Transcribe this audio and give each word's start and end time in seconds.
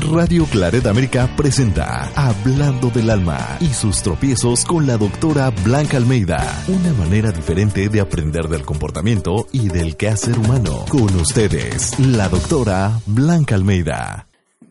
Radio 0.00 0.44
Claret 0.46 0.86
América 0.86 1.28
presenta 1.36 2.10
Hablando 2.14 2.88
del 2.90 3.10
Alma 3.10 3.58
y 3.60 3.66
sus 3.66 4.02
tropiezos 4.02 4.64
con 4.64 4.86
la 4.86 4.96
doctora 4.96 5.50
Blanca 5.64 5.96
Almeida. 5.96 6.38
Una 6.68 6.92
manera 6.92 7.32
diferente 7.32 7.88
de 7.88 8.00
aprender 8.00 8.48
del 8.48 8.64
comportamiento 8.64 9.48
y 9.52 9.68
del 9.68 9.96
quehacer 9.96 10.38
humano. 10.38 10.84
Con 10.88 11.14
ustedes, 11.16 11.98
la 11.98 12.28
doctora 12.28 13.00
Blanca 13.06 13.56
Almeida. 13.56 14.27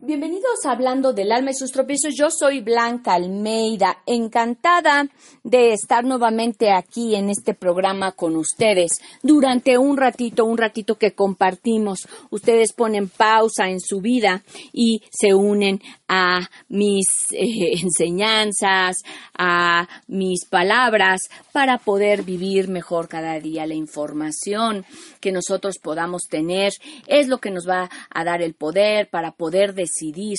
Bienvenidos 0.07 0.65
a 0.65 0.71
Hablando 0.71 1.11
del 1.11 1.33
Alma 1.33 1.51
y 1.51 1.53
sus 1.53 1.73
tropiezos. 1.73 2.15
Yo 2.15 2.29
soy 2.31 2.61
Blanca 2.61 3.15
Almeida, 3.15 4.03
encantada 4.05 5.09
de 5.43 5.73
estar 5.73 6.05
nuevamente 6.05 6.71
aquí 6.71 7.13
en 7.13 7.29
este 7.29 7.53
programa 7.53 8.13
con 8.13 8.37
ustedes 8.37 9.01
durante 9.21 9.77
un 9.77 9.97
ratito, 9.97 10.45
un 10.45 10.57
ratito 10.57 10.95
que 10.95 11.11
compartimos. 11.11 12.07
Ustedes 12.29 12.71
ponen 12.71 13.09
pausa 13.09 13.67
en 13.67 13.81
su 13.81 13.99
vida 13.99 14.43
y 14.71 15.01
se 15.09 15.33
unen 15.33 15.81
a 16.07 16.49
mis 16.69 17.07
eh, 17.33 17.73
enseñanzas, 17.81 18.95
a 19.37 19.89
mis 20.07 20.45
palabras 20.45 21.23
para 21.51 21.79
poder 21.79 22.23
vivir 22.23 22.69
mejor 22.69 23.09
cada 23.09 23.41
día. 23.41 23.67
La 23.67 23.73
información 23.73 24.85
que 25.19 25.33
nosotros 25.33 25.79
podamos 25.79 26.29
tener 26.29 26.71
es 27.07 27.27
lo 27.27 27.39
que 27.39 27.51
nos 27.51 27.67
va 27.67 27.89
a 28.09 28.23
dar 28.23 28.41
el 28.41 28.53
poder 28.53 29.09
para 29.09 29.31
poder 29.31 29.73
decidir 29.97 30.37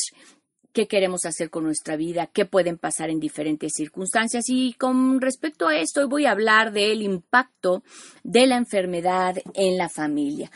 qué 0.73 0.87
queremos 0.87 1.25
hacer 1.25 1.51
con 1.51 1.65
nuestra 1.65 1.97
vida, 1.97 2.29
qué 2.33 2.45
pueden 2.45 2.79
pasar 2.79 3.11
en 3.11 3.19
diferentes 3.19 3.73
circunstancias. 3.75 4.45
Y 4.49 4.75
con 4.75 5.21
respecto 5.21 5.67
a 5.67 5.77
esto, 5.77 6.03
hoy 6.03 6.07
voy 6.07 6.27
a 6.27 6.33
hablar 6.33 6.73
del 6.73 7.03
impacto 7.03 7.83
de 8.23 8.47
la 8.47 8.57
enfermedad 8.57 9.37
en 9.55 9.77
la 9.77 9.89
familia. 9.89 10.51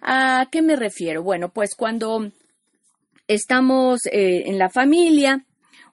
¿A 0.00 0.46
qué 0.52 0.62
me 0.62 0.76
refiero? 0.76 1.22
Bueno, 1.22 1.48
pues 1.48 1.74
cuando 1.74 2.30
estamos 3.26 4.06
eh, 4.06 4.44
en 4.46 4.58
la 4.58 4.70
familia, 4.70 5.44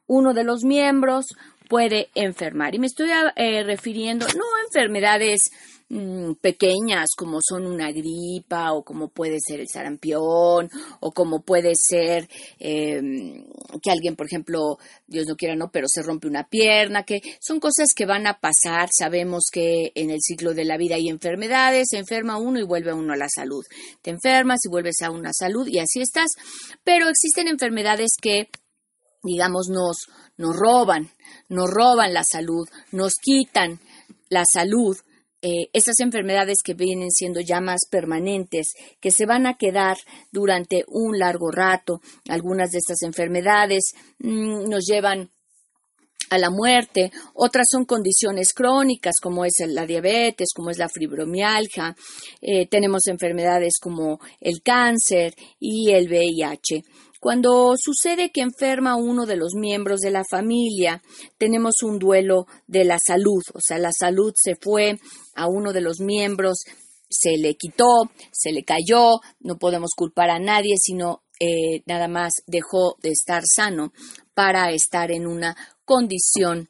uno 0.06 0.34
de 0.34 0.44
los 0.44 0.64
miembros 0.64 1.36
puede 1.72 2.10
enfermar. 2.16 2.76
Y 2.76 2.80
me 2.80 2.88
estoy 2.88 3.12
eh, 3.38 3.64
refiriendo 3.64 4.26
no 4.28 4.44
a 4.44 4.66
enfermedades 4.68 5.50
mm, 5.88 6.34
pequeñas 6.42 7.12
como 7.16 7.40
son 7.42 7.66
una 7.66 7.94
gripa 7.94 8.74
o 8.74 8.84
como 8.84 9.08
puede 9.08 9.38
ser 9.40 9.62
el 9.62 9.70
sarampión 9.70 10.70
o 11.00 11.12
como 11.14 11.44
puede 11.44 11.72
ser 11.76 12.28
em, 12.60 13.46
que 13.82 13.90
alguien, 13.90 14.18
por 14.18 14.26
ejemplo, 14.26 14.80
Dios 15.08 15.28
no 15.30 15.38
quiera, 15.38 15.56
no, 15.56 15.72
pero 15.72 15.88
se 15.88 16.04
rompe 16.04 16.28
una 16.28 16.50
pierna, 16.50 17.04
que 17.04 17.22
son 17.40 17.62
cosas 17.62 17.94
que 17.96 18.06
van 18.06 18.28
a 18.28 18.42
pasar. 18.42 18.90
Sabemos 18.92 19.46
que 19.50 19.94
en 19.96 20.10
el 20.10 20.20
ciclo 20.20 20.54
de 20.54 20.66
la 20.66 20.76
vida 20.76 20.96
hay 20.96 21.08
enfermedades, 21.08 21.88
se 21.90 22.00
enferma 22.00 22.38
uno 22.38 22.60
y 22.60 22.64
vuelve 22.64 22.92
uno 22.92 23.14
a 23.14 23.18
la 23.18 23.30
salud. 23.34 23.64
Te 24.02 24.10
enfermas 24.12 24.60
y 24.66 24.70
vuelves 24.70 25.02
a 25.04 25.10
una 25.10 25.32
salud 25.32 25.66
y 25.70 25.80
así 25.80 26.02
estás. 26.02 26.32
Pero 26.84 27.08
existen 27.08 27.48
enfermedades 27.48 28.12
que 28.22 28.50
digamos, 29.24 29.68
nos, 29.70 30.08
nos 30.42 30.56
roban, 30.56 31.10
nos 31.48 31.70
roban 31.70 32.14
la 32.14 32.24
salud, 32.24 32.68
nos 32.92 33.14
quitan 33.22 33.80
la 34.30 34.44
salud, 34.52 34.98
eh, 35.44 35.70
estas 35.74 36.00
enfermedades 36.02 36.60
que 36.64 36.76
vienen 36.76 37.10
siendo 37.10 37.40
ya 37.40 37.62
más 37.62 37.82
permanentes, 37.90 38.74
que 39.00 39.10
se 39.10 39.26
van 39.26 39.48
a 39.48 39.58
quedar 39.58 39.98
durante 40.32 40.84
un 40.88 41.18
largo 41.18 41.50
rato. 41.50 42.02
Algunas 42.30 42.70
de 42.72 42.78
estas 42.78 43.02
enfermedades 43.02 43.94
mm, 44.20 44.70
nos 44.70 44.86
llevan 44.86 45.32
a 46.30 46.38
la 46.38 46.50
muerte, 46.50 47.12
otras 47.34 47.68
son 47.70 47.86
condiciones 47.86 48.54
crónicas 48.54 49.16
como 49.22 49.44
es 49.44 49.54
la 49.68 49.86
diabetes, 49.86 50.50
como 50.56 50.70
es 50.70 50.78
la 50.78 50.88
fibromialgia, 50.88 51.94
eh, 52.42 52.68
tenemos 52.68 53.08
enfermedades 53.08 53.74
como 53.82 54.20
el 54.40 54.62
cáncer 54.62 55.34
y 55.60 55.92
el 55.92 56.08
VIH. 56.08 56.84
Cuando 57.22 57.76
sucede 57.78 58.32
que 58.32 58.42
enferma 58.42 58.96
uno 58.96 59.28
de 59.28 59.36
los 59.36 59.54
miembros 59.54 60.00
de 60.00 60.10
la 60.10 60.24
familia, 60.28 61.04
tenemos 61.38 61.84
un 61.84 62.00
duelo 62.00 62.48
de 62.66 62.84
la 62.84 62.98
salud, 62.98 63.44
o 63.54 63.60
sea, 63.62 63.78
la 63.78 63.92
salud 63.92 64.34
se 64.36 64.56
fue 64.56 64.98
a 65.36 65.48
uno 65.48 65.72
de 65.72 65.82
los 65.82 66.00
miembros, 66.00 66.58
se 67.08 67.38
le 67.38 67.54
quitó, 67.54 68.10
se 68.32 68.52
le 68.52 68.64
cayó, 68.64 69.20
no 69.40 69.60
podemos 69.60 69.92
culpar 69.96 70.32
a 70.32 70.40
nadie, 70.40 70.78
sino 70.82 71.22
eh, 71.40 71.84
nada 71.86 72.08
más 72.08 72.34
dejó 72.48 72.96
de 73.04 73.12
estar 73.12 73.44
sano 73.46 73.94
para 74.34 74.72
estar 74.72 75.12
en 75.12 75.28
una 75.28 75.56
condición 75.86 76.70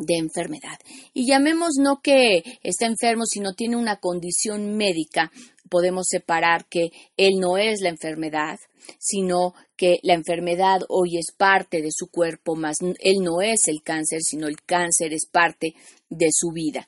de 0.00 0.16
enfermedad. 0.16 0.78
Y 1.12 1.26
llamemos 1.26 1.74
no 1.78 2.00
que 2.02 2.42
está 2.62 2.86
enfermo, 2.86 3.24
sino 3.26 3.54
tiene 3.54 3.76
una 3.76 3.96
condición 3.96 4.76
médica, 4.76 5.30
podemos 5.68 6.06
separar 6.08 6.66
que 6.66 6.90
él 7.16 7.38
no 7.38 7.56
es 7.56 7.80
la 7.80 7.90
enfermedad, 7.90 8.58
sino 8.98 9.54
que 9.76 9.98
la 10.02 10.14
enfermedad 10.14 10.80
hoy 10.88 11.18
es 11.18 11.32
parte 11.36 11.80
de 11.80 11.90
su 11.92 12.08
cuerpo, 12.08 12.56
más 12.56 12.78
él 12.80 13.16
no 13.22 13.40
es 13.40 13.60
el 13.66 13.82
cáncer, 13.82 14.20
sino 14.22 14.48
el 14.48 14.56
cáncer 14.62 15.12
es 15.12 15.26
parte 15.30 15.74
de 16.08 16.28
su 16.32 16.50
vida. 16.52 16.86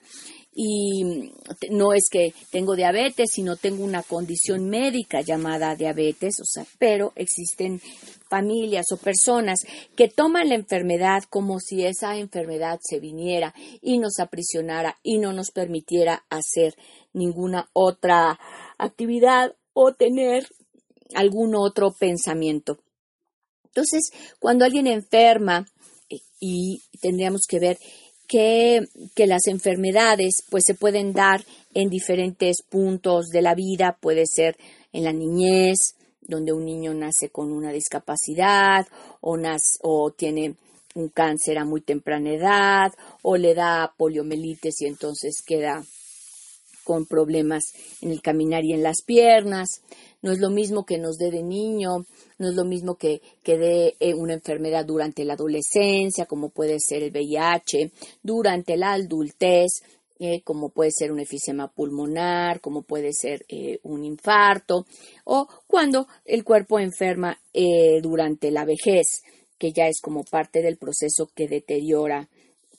Y 0.55 1.33
no 1.71 1.95
es 1.95 2.11
que 2.11 2.35
tengo 2.51 2.77
diabetes, 2.77 3.31
sino 3.33 3.57
tengo 3.57 3.85
una 3.85 4.03
condición 4.03 4.69
médica 4.69 5.23
llamada 5.23 5.77
diabetes, 5.77 6.41
o 6.41 6.45
sea, 6.45 6.67
pero 6.79 7.13
existen 7.17 7.81
familias 8.29 8.93
o 8.93 8.99
personas 8.99 9.67
que 9.97 10.09
toman 10.09 10.51
la 10.51 10.55
enfermedad 10.55 11.23
como 11.31 11.59
si 11.59 11.85
esa 11.87 12.17
enfermedad 12.19 12.79
se 12.83 12.99
viniera 12.99 13.55
y 13.81 13.99
nos 13.99 14.19
aprisionara 14.21 14.99
y 15.03 15.19
no 15.19 15.33
nos 15.33 15.51
permitiera 15.51 16.25
hacer 16.29 16.75
ninguna 17.15 17.69
otra 17.73 18.39
actividad 18.79 19.55
o 19.73 19.95
tener 19.95 20.47
algún 21.15 21.55
otro 21.55 21.93
pensamiento. 21.93 22.79
Entonces, 23.67 24.13
cuando 24.39 24.65
alguien 24.65 24.87
enferma, 24.87 25.67
eh, 26.11 26.21
y 26.41 26.83
tendríamos 27.01 27.43
que 27.49 27.59
ver 27.59 27.79
que, 28.33 28.89
que, 29.15 29.27
las 29.27 29.47
enfermedades 29.47 30.43
pues 30.49 30.65
se 30.67 30.75
pueden 30.75 31.13
dar 31.13 31.45
en 31.75 31.91
diferentes 31.91 32.63
puntos 32.63 33.27
de 33.29 33.43
la 33.43 33.55
vida, 33.55 33.99
puede 34.01 34.25
ser 34.25 34.57
en 34.95 35.05
la 35.05 35.13
niñez, 35.13 35.97
donde 36.23 36.55
un 36.55 36.65
niño 36.65 36.95
nace 36.95 37.29
con 37.29 37.53
una 37.53 37.73
discapacidad 37.73 38.87
o, 39.21 39.37
o 39.83 40.11
tiene 40.13 40.55
un 40.95 41.09
cáncer 41.11 41.59
a 41.59 41.67
muy 41.67 41.83
temprana 41.83 42.33
edad 42.33 42.93
o 43.21 43.37
le 43.37 43.55
da 43.55 43.93
poliomielitis 43.99 44.81
y 44.81 44.87
entonces 44.87 45.43
queda 45.45 45.85
con 46.85 47.07
problemas 47.07 47.65
en 48.01 48.11
el 48.11 48.23
caminar 48.23 48.65
y 48.65 48.73
en 48.73 48.83
las 48.83 49.03
piernas. 49.03 49.83
No 50.23 50.33
es 50.33 50.39
lo 50.39 50.51
mismo 50.51 50.85
que 50.85 50.99
nos 50.99 51.17
dé 51.17 51.31
de 51.31 51.43
niño, 51.43 52.07
no 52.39 52.49
es 52.49 52.55
lo 52.55 52.65
mismo 52.65 52.97
que, 52.97 53.21
que 53.43 53.59
dé 53.59 53.97
eh, 53.99 54.15
una 54.15 54.35
enfermedad 54.35 54.85
durante 54.85 55.25
la 55.25 55.35
adolescencia, 55.35 56.27
como 56.27 56.51
puede 56.51 56.79
ser 56.79 57.03
el 57.03 57.11
VIH, 57.11 57.91
durante 58.23 58.77
la 58.77 58.93
adultez, 58.93 59.83
eh, 60.21 60.43
como 60.43 60.69
puede 60.69 60.93
ser 60.93 61.11
un 61.11 61.19
efisema 61.19 61.69
pulmonar, 61.73 62.61
como 62.61 62.83
puede 62.83 63.13
ser 63.13 63.45
eh, 63.49 63.81
un 63.83 64.05
infarto, 64.05 64.87
o 65.25 65.49
cuando 65.67 66.07
el 66.25 66.45
cuerpo 66.45 66.79
enferma 66.79 67.39
durante 68.03 68.51
la 68.51 68.65
vejez, 68.65 69.23
que 69.59 69.73
ya 69.73 69.87
es 69.87 70.01
como 70.01 70.25
parte 70.25 70.63
del 70.63 70.77
proceso 70.77 71.31
que 71.35 71.49
deteriora 71.49 72.29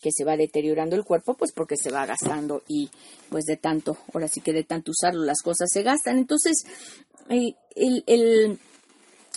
que 0.04 0.12
se 0.12 0.26
va 0.26 0.36
deteriorando 0.36 0.98
el 0.98 1.06
cuerpo, 1.06 1.34
pues 1.34 1.54
porque 1.54 1.78
se 1.78 1.90
va 1.90 2.06
gastando 2.06 2.62
y 2.68 2.90
pues 3.30 3.46
de 3.46 3.56
tanto, 3.56 3.98
ahora 4.14 4.28
sí 4.28 4.42
que 4.42 4.52
de 4.52 4.66
tanto 4.66 4.92
usarlo 4.92 5.24
las 5.24 5.42
cosas 5.42 5.70
se 5.72 5.82
gastan. 5.82 6.18
Entonces, 6.18 6.66
eh, 7.30 7.56
el, 7.76 8.60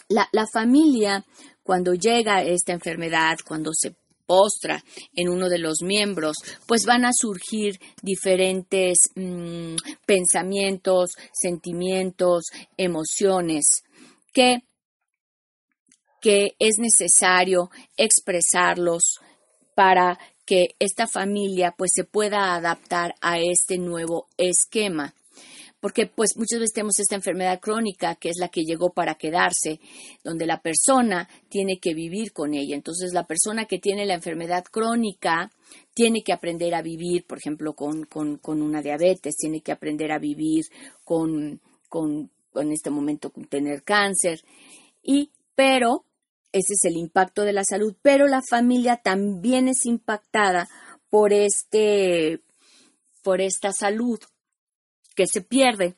la, 0.08 0.28
la 0.32 0.46
familia, 0.52 1.24
cuando 1.62 1.94
llega 1.94 2.42
esta 2.42 2.72
enfermedad, 2.72 3.36
cuando 3.46 3.70
se 3.72 3.94
postra 4.26 4.82
en 5.14 5.28
uno 5.28 5.48
de 5.48 5.58
los 5.58 5.82
miembros, 5.82 6.36
pues 6.66 6.84
van 6.84 7.04
a 7.04 7.12
surgir 7.16 7.78
diferentes 8.02 9.10
mm, 9.14 9.76
pensamientos, 10.04 11.12
sentimientos, 11.32 12.46
emociones 12.76 13.84
que, 14.32 14.64
que 16.20 16.56
es 16.58 16.78
necesario 16.78 17.70
expresarlos 17.96 19.20
para 19.76 20.18
que 20.46 20.76
esta 20.78 21.06
familia 21.06 21.74
pues 21.76 21.90
se 21.94 22.04
pueda 22.04 22.54
adaptar 22.54 23.14
a 23.20 23.38
este 23.38 23.78
nuevo 23.78 24.28
esquema. 24.38 25.14
porque 25.78 26.06
pues 26.06 26.36
muchas 26.36 26.58
veces 26.58 26.72
tenemos 26.72 26.98
esta 26.98 27.14
enfermedad 27.16 27.60
crónica 27.60 28.14
que 28.16 28.30
es 28.30 28.38
la 28.40 28.48
que 28.48 28.62
llegó 28.62 28.92
para 28.92 29.16
quedarse, 29.16 29.78
donde 30.24 30.46
la 30.46 30.60
persona 30.60 31.28
tiene 31.48 31.78
que 31.78 31.94
vivir 31.94 32.32
con 32.32 32.54
ella. 32.54 32.74
Entonces 32.74 33.12
la 33.12 33.26
persona 33.26 33.66
que 33.66 33.78
tiene 33.78 34.06
la 34.06 34.14
enfermedad 34.14 34.64
crónica 34.64 35.52
tiene 35.94 36.22
que 36.22 36.32
aprender 36.32 36.74
a 36.74 36.82
vivir, 36.82 37.24
por 37.26 37.38
ejemplo, 37.38 37.74
con, 37.74 38.04
con, 38.04 38.38
con 38.38 38.62
una 38.62 38.82
diabetes, 38.82 39.36
tiene 39.36 39.60
que 39.60 39.70
aprender 39.70 40.10
a 40.12 40.18
vivir 40.18 40.64
con, 41.04 41.60
con, 41.88 42.30
en 42.54 42.72
este 42.72 42.90
momento 42.90 43.30
tener 43.48 43.82
cáncer. 43.82 44.40
Y, 45.02 45.30
pero, 45.54 46.04
ese 46.56 46.72
es 46.74 46.84
el 46.84 46.96
impacto 46.96 47.42
de 47.42 47.52
la 47.52 47.64
salud, 47.64 47.94
pero 48.02 48.26
la 48.26 48.40
familia 48.48 48.96
también 48.96 49.68
es 49.68 49.84
impactada 49.84 50.68
por 51.10 51.32
este, 51.32 52.40
por 53.22 53.40
esta 53.40 53.72
salud 53.72 54.18
que 55.14 55.26
se 55.26 55.42
pierde. 55.42 55.96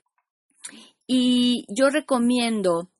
Y 1.06 1.64
yo 1.69 1.90
recomiendo 1.90 2.90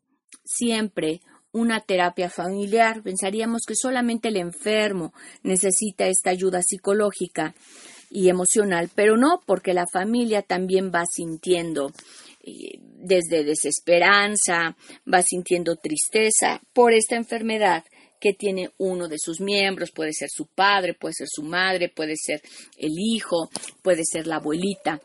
siempre 0.45 1.21
una 1.53 1.81
terapia 1.81 2.31
familiar. 2.31 3.03
Pensaríamos 3.03 3.63
que 3.67 3.75
solamente 3.75 4.29
el 4.29 4.37
enfermo 4.37 5.13
necesita 5.43 6.07
esta 6.07 6.31
ayuda 6.31 6.63
psicológica 6.63 7.55
y 8.11 8.29
emocional, 8.29 8.89
pero 8.95 9.17
no, 9.17 9.41
porque 9.47 9.75
la 9.75 9.87
familia 9.93 10.43
también 10.43 10.91
va 10.95 11.05
sintiendo 11.07 11.93
desde 12.97 13.45
desesperanza, 13.45 14.77
va 15.13 15.23
sintiendo 15.23 15.77
tristeza 15.77 16.61
por 16.73 16.93
esta 16.93 17.17
enfermedad 17.17 17.85
que 18.21 18.33
tiene 18.33 18.71
uno 18.79 19.09
de 19.09 19.17
sus 19.19 19.41
miembros, 19.41 19.93
puede 19.93 20.13
ser 20.13 20.29
su 20.31 20.47
padre, 20.47 20.95
puede 20.95 21.15
ser 21.15 21.29
su 21.31 21.43
madre, 21.43 21.89
puede 21.89 22.15
ser 22.17 22.43
el 22.77 22.93
hijo, 22.99 23.49
puede 23.83 24.03
ser 24.05 24.27
la 24.27 24.37
abuelita. 24.37 25.01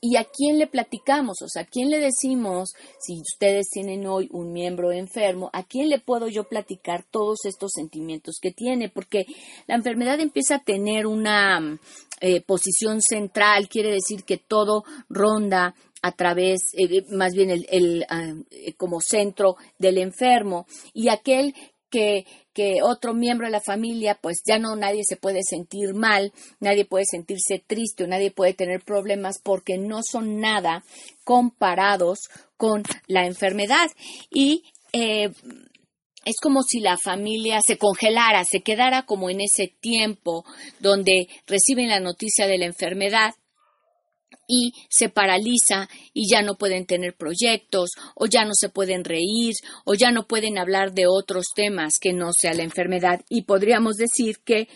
¿Y 0.00 0.16
a 0.16 0.24
quién 0.24 0.58
le 0.58 0.66
platicamos? 0.66 1.40
O 1.40 1.48
sea, 1.48 1.62
¿a 1.62 1.66
quién 1.66 1.88
le 1.88 1.98
decimos, 1.98 2.74
si 3.00 3.20
ustedes 3.20 3.70
tienen 3.70 4.06
hoy 4.06 4.28
un 4.32 4.52
miembro 4.52 4.92
enfermo, 4.92 5.48
a 5.54 5.62
quién 5.62 5.88
le 5.88 5.98
puedo 5.98 6.28
yo 6.28 6.44
platicar 6.44 7.06
todos 7.10 7.46
estos 7.46 7.72
sentimientos 7.72 8.36
que 8.38 8.50
tiene? 8.50 8.90
Porque 8.90 9.24
la 9.66 9.76
enfermedad 9.76 10.20
empieza 10.20 10.56
a 10.56 10.62
tener 10.62 11.06
una 11.06 11.78
eh, 12.20 12.42
posición 12.42 13.00
central, 13.00 13.68
quiere 13.68 13.92
decir 13.92 14.24
que 14.24 14.36
todo 14.36 14.84
ronda 15.08 15.74
a 16.04 16.12
través, 16.12 16.60
eh, 16.74 17.02
más 17.08 17.32
bien 17.32 17.50
el, 17.50 18.04
ah, 18.10 18.34
como 18.76 19.00
centro 19.00 19.56
del 19.78 19.96
enfermo, 19.96 20.66
y 20.92 21.08
aquel 21.08 21.54
que 21.88 22.26
que 22.54 22.82
otro 22.82 23.14
miembro 23.14 23.46
de 23.46 23.52
la 23.52 23.60
familia, 23.60 24.16
pues 24.20 24.42
ya 24.46 24.58
no 24.58 24.76
nadie 24.76 25.02
se 25.04 25.16
puede 25.16 25.42
sentir 25.42 25.92
mal, 25.92 26.32
nadie 26.60 26.84
puede 26.84 27.04
sentirse 27.04 27.58
triste 27.58 28.04
o 28.04 28.06
nadie 28.06 28.30
puede 28.30 28.54
tener 28.54 28.82
problemas 28.82 29.40
porque 29.42 29.76
no 29.76 30.02
son 30.04 30.40
nada 30.40 30.84
comparados 31.24 32.20
con 32.56 32.84
la 33.08 33.26
enfermedad. 33.26 33.90
Y 34.30 34.62
eh, 34.92 35.30
es 36.24 36.36
como 36.40 36.62
si 36.62 36.78
la 36.78 36.96
familia 36.96 37.60
se 37.60 37.76
congelara, 37.76 38.44
se 38.44 38.60
quedara 38.60 39.04
como 39.04 39.30
en 39.30 39.40
ese 39.40 39.66
tiempo 39.80 40.44
donde 40.78 41.28
reciben 41.46 41.88
la 41.88 41.98
noticia 41.98 42.46
de 42.46 42.58
la 42.58 42.66
enfermedad 42.66 43.34
y 44.46 44.72
se 44.88 45.08
paraliza 45.08 45.88
y 46.12 46.28
ya 46.30 46.42
no 46.42 46.56
pueden 46.56 46.86
tener 46.86 47.14
proyectos 47.14 47.90
o 48.14 48.26
ya 48.26 48.44
no 48.44 48.52
se 48.54 48.68
pueden 48.68 49.04
reír 49.04 49.54
o 49.84 49.94
ya 49.94 50.10
no 50.10 50.26
pueden 50.26 50.58
hablar 50.58 50.92
de 50.92 51.06
otros 51.06 51.46
temas 51.54 51.94
que 52.00 52.12
no 52.12 52.30
sea 52.32 52.54
la 52.54 52.62
enfermedad. 52.62 53.22
Y 53.28 53.42
podríamos 53.42 53.96
decir 53.96 54.38
que 54.44 54.68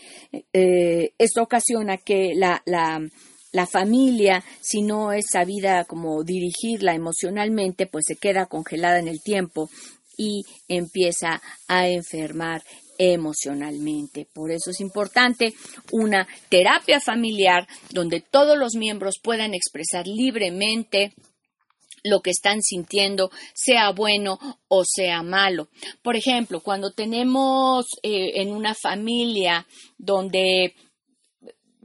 eh, 0.52 1.12
esto 1.18 1.42
ocasiona 1.42 1.96
que 1.96 2.34
la, 2.34 2.62
la, 2.66 3.00
la 3.52 3.66
familia, 3.66 4.44
si 4.60 4.82
no 4.82 5.12
es 5.12 5.26
sabida 5.32 5.84
como 5.84 6.22
dirigirla 6.22 6.94
emocionalmente, 6.94 7.86
pues 7.86 8.04
se 8.06 8.16
queda 8.16 8.46
congelada 8.46 8.98
en 8.98 9.08
el 9.08 9.20
tiempo 9.22 9.68
y 10.16 10.44
empieza 10.66 11.40
a 11.68 11.88
enfermar 11.88 12.62
emocionalmente. 12.98 14.26
Por 14.32 14.50
eso 14.50 14.70
es 14.70 14.80
importante 14.80 15.54
una 15.92 16.26
terapia 16.48 17.00
familiar 17.00 17.66
donde 17.90 18.20
todos 18.20 18.58
los 18.58 18.74
miembros 18.74 19.14
puedan 19.22 19.54
expresar 19.54 20.06
libremente 20.06 21.14
lo 22.04 22.20
que 22.20 22.30
están 22.30 22.62
sintiendo, 22.62 23.30
sea 23.54 23.90
bueno 23.90 24.38
o 24.68 24.84
sea 24.84 25.22
malo. 25.22 25.68
Por 26.02 26.16
ejemplo, 26.16 26.60
cuando 26.60 26.92
tenemos 26.92 27.86
eh, 28.02 28.40
en 28.40 28.50
una 28.50 28.74
familia 28.74 29.66
donde 29.98 30.74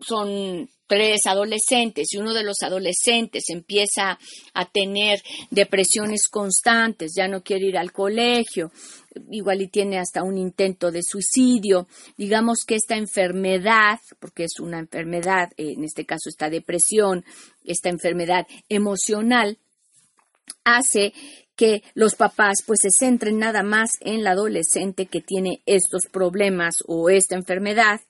son 0.02 0.70
tres 0.88 1.26
adolescentes 1.26 2.08
y 2.12 2.18
uno 2.18 2.34
de 2.34 2.44
los 2.44 2.58
adolescentes 2.62 3.46
empieza 3.50 4.20
a 4.54 4.66
tener 4.66 5.22
depresiones 5.50 6.28
constantes, 6.30 7.14
ya 7.16 7.28
no 7.28 7.42
quiere 7.42 7.68
ir 7.68 7.78
al 7.78 7.92
colegio, 7.92 8.72
igual 9.30 9.62
y 9.62 9.68
tiene 9.68 10.00
hasta 10.00 10.24
un 10.24 10.38
intento 10.38 10.92
de 10.92 11.02
suicidio, 11.04 11.88
digamos 12.18 12.60
que 12.66 12.76
esta 12.76 12.96
enfermedad, 12.96 14.00
porque 14.20 14.46
es 14.46 14.60
una 14.60 14.80
enfermedad, 14.80 15.50
en 15.58 15.84
este 15.84 16.06
caso 16.06 16.30
esta 16.30 16.50
depresión, 16.50 17.24
esta 17.64 17.90
enfermedad 17.90 18.48
emocional, 18.70 19.58
hace 20.64 21.14
que 21.56 21.84
los 21.94 22.16
papás 22.16 22.64
pues 22.66 22.80
se 22.82 22.90
centren 22.90 23.38
nada 23.38 23.64
más 23.64 23.92
en 24.02 24.24
la 24.24 24.32
adolescente 24.32 25.06
que 25.06 25.22
tiene 25.22 25.62
estos 25.66 26.08
problemas 26.12 26.78
o 26.88 27.10
esta 27.10 27.36
enfermedad 27.36 28.02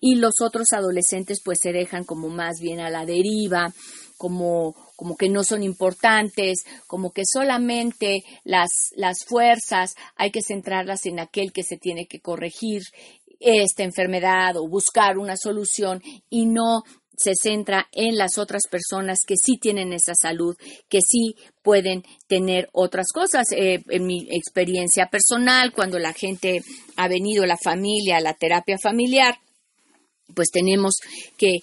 y 0.00 0.16
los 0.16 0.34
otros 0.40 0.68
adolescentes 0.72 1.40
pues 1.44 1.58
se 1.60 1.72
dejan 1.72 2.04
como 2.04 2.28
más 2.28 2.56
bien 2.60 2.80
a 2.80 2.90
la 2.90 3.04
deriva, 3.04 3.72
como, 4.16 4.74
como 4.96 5.16
que 5.16 5.28
no 5.28 5.44
son 5.44 5.62
importantes, 5.62 6.64
como 6.86 7.12
que 7.12 7.22
solamente 7.24 8.24
las, 8.44 8.70
las 8.96 9.18
fuerzas 9.26 9.94
hay 10.16 10.30
que 10.30 10.40
centrarlas 10.42 11.06
en 11.06 11.20
aquel 11.20 11.52
que 11.52 11.62
se 11.62 11.76
tiene 11.76 12.06
que 12.06 12.20
corregir 12.20 12.82
esta 13.38 13.84
enfermedad 13.84 14.56
o 14.56 14.68
buscar 14.68 15.18
una 15.18 15.36
solución 15.36 16.02
y 16.30 16.46
no 16.46 16.82
se 17.16 17.32
centra 17.34 17.88
en 17.92 18.16
las 18.16 18.36
otras 18.36 18.62
personas 18.70 19.20
que 19.26 19.36
sí 19.42 19.56
tienen 19.58 19.92
esa 19.92 20.14
salud, 20.14 20.54
que 20.88 21.00
sí 21.00 21.34
pueden 21.62 22.04
tener 22.28 22.68
otras 22.72 23.06
cosas. 23.12 23.46
Eh, 23.52 23.82
en 23.88 24.06
mi 24.06 24.28
experiencia 24.30 25.06
personal, 25.06 25.72
cuando 25.72 25.98
la 25.98 26.12
gente 26.12 26.62
ha 26.96 27.08
venido, 27.08 27.46
la 27.46 27.56
familia, 27.56 28.20
la 28.20 28.34
terapia 28.34 28.76
familiar, 28.78 29.38
pues 30.34 30.50
tenemos 30.50 30.96
que 31.38 31.58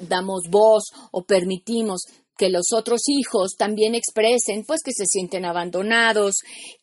damos 0.00 0.48
voz 0.50 0.84
o 1.12 1.22
permitimos 1.22 2.00
que 2.40 2.48
los 2.48 2.72
otros 2.74 3.02
hijos 3.08 3.54
también 3.58 3.94
expresen, 3.94 4.64
pues 4.64 4.80
que 4.82 4.92
se 4.92 5.04
sienten 5.04 5.44
abandonados, 5.44 6.36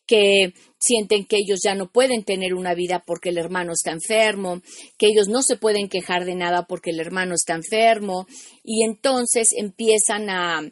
que 0.06 0.54
sienten 0.78 1.24
que 1.24 1.38
ellos 1.38 1.58
ya 1.64 1.74
no 1.74 1.90
pueden 1.90 2.22
tener 2.22 2.54
una 2.54 2.74
vida 2.74 3.02
porque 3.04 3.30
el 3.30 3.38
hermano 3.38 3.72
está 3.72 3.90
enfermo, 3.90 4.62
que 4.96 5.08
ellos 5.08 5.26
no 5.26 5.42
se 5.42 5.56
pueden 5.56 5.88
quejar 5.88 6.26
de 6.26 6.36
nada 6.36 6.66
porque 6.68 6.90
el 6.90 7.00
hermano 7.00 7.34
está 7.34 7.54
enfermo, 7.54 8.28
y 8.62 8.84
entonces 8.84 9.48
empiezan 9.52 10.30
a, 10.30 10.62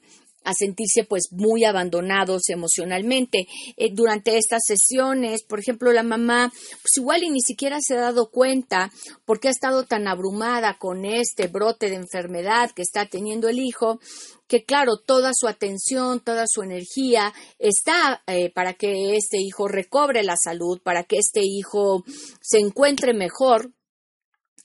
a 0.46 0.54
sentirse 0.54 1.04
pues 1.04 1.28
muy 1.32 1.64
abandonados 1.64 2.48
emocionalmente. 2.48 3.46
Eh, 3.76 3.90
durante 3.92 4.38
estas 4.38 4.62
sesiones, 4.64 5.42
por 5.42 5.58
ejemplo, 5.58 5.92
la 5.92 6.04
mamá 6.04 6.52
pues 6.82 6.96
igual 6.96 7.24
y 7.24 7.30
ni 7.30 7.40
siquiera 7.40 7.78
se 7.80 7.94
ha 7.94 8.00
dado 8.00 8.30
cuenta 8.30 8.90
porque 9.24 9.48
ha 9.48 9.50
estado 9.50 9.84
tan 9.84 10.08
abrumada 10.08 10.78
con 10.78 11.04
este 11.04 11.48
brote 11.48 11.90
de 11.90 11.96
enfermedad 11.96 12.70
que 12.70 12.82
está 12.82 13.06
teniendo 13.06 13.48
el 13.48 13.58
hijo 13.58 14.00
que 14.46 14.64
claro, 14.64 14.98
toda 15.04 15.32
su 15.34 15.48
atención, 15.48 16.20
toda 16.20 16.44
su 16.46 16.62
energía 16.62 17.34
está 17.58 18.22
eh, 18.28 18.52
para 18.52 18.74
que 18.74 19.16
este 19.16 19.38
hijo 19.40 19.66
recobre 19.66 20.22
la 20.22 20.36
salud, 20.36 20.80
para 20.80 21.02
que 21.02 21.16
este 21.16 21.40
hijo 21.42 22.04
se 22.40 22.58
encuentre 22.58 23.12
mejor 23.12 23.72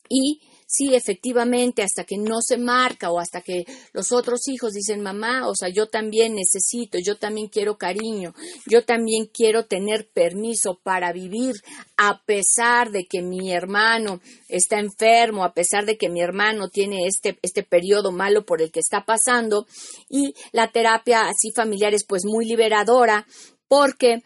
y 0.07 0.41
sí, 0.71 0.95
efectivamente, 0.95 1.83
hasta 1.83 2.05
que 2.05 2.17
no 2.17 2.41
se 2.41 2.57
marca 2.57 3.11
o 3.11 3.19
hasta 3.19 3.41
que 3.41 3.65
los 3.91 4.13
otros 4.13 4.47
hijos 4.47 4.71
dicen, 4.71 5.01
mamá, 5.01 5.49
o 5.49 5.53
sea, 5.53 5.67
yo 5.67 5.87
también 5.87 6.33
necesito, 6.35 6.97
yo 6.97 7.17
también 7.17 7.49
quiero 7.49 7.77
cariño, 7.77 8.33
yo 8.65 8.85
también 8.85 9.25
quiero 9.25 9.65
tener 9.65 10.07
permiso 10.07 10.79
para 10.81 11.11
vivir, 11.11 11.55
a 11.97 12.23
pesar 12.23 12.91
de 12.91 13.03
que 13.03 13.21
mi 13.21 13.51
hermano 13.51 14.21
está 14.47 14.79
enfermo, 14.79 15.43
a 15.43 15.53
pesar 15.53 15.85
de 15.85 15.97
que 15.97 16.09
mi 16.09 16.21
hermano 16.21 16.69
tiene 16.69 17.05
este, 17.05 17.37
este 17.41 17.63
periodo 17.63 18.13
malo 18.13 18.45
por 18.45 18.61
el 18.61 18.71
que 18.71 18.79
está 18.79 19.03
pasando, 19.03 19.67
y 20.09 20.33
la 20.53 20.71
terapia 20.71 21.23
así 21.23 21.51
familiar 21.53 21.93
es 21.93 22.05
pues 22.05 22.23
muy 22.23 22.45
liberadora 22.45 23.27
porque 23.67 24.21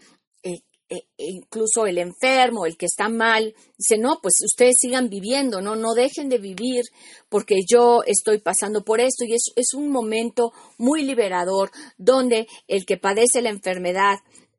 e, 0.89 1.08
e 1.18 1.32
incluso 1.32 1.86
el 1.86 1.98
enfermo, 1.98 2.65
el 2.65 2.77
que 2.77 2.86
está 2.86 3.10
mal, 3.10 3.54
dice, 3.77 3.98
no, 3.98 4.20
pues 4.22 4.36
ustedes 4.44 4.75
sigan 4.80 5.10
viviendo, 5.10 5.62
no, 5.62 5.75
no 5.75 5.94
dejen 5.94 6.30
de 6.30 6.38
vivir 6.38 6.84
porque 7.30 7.62
yo 7.68 8.01
estoy 8.06 8.39
pasando 8.39 8.84
por 8.84 9.00
esto 9.00 9.25
y 9.25 9.34
es 9.34 9.74
un 9.74 9.89
momento 9.89 10.51
muy 10.77 11.04
liberador 11.04 11.72
donde 11.98 12.48
el 12.68 12.86
que 12.86 12.98
padece 12.98 13.42
la 13.42 13.50
enfermedad 13.50 14.18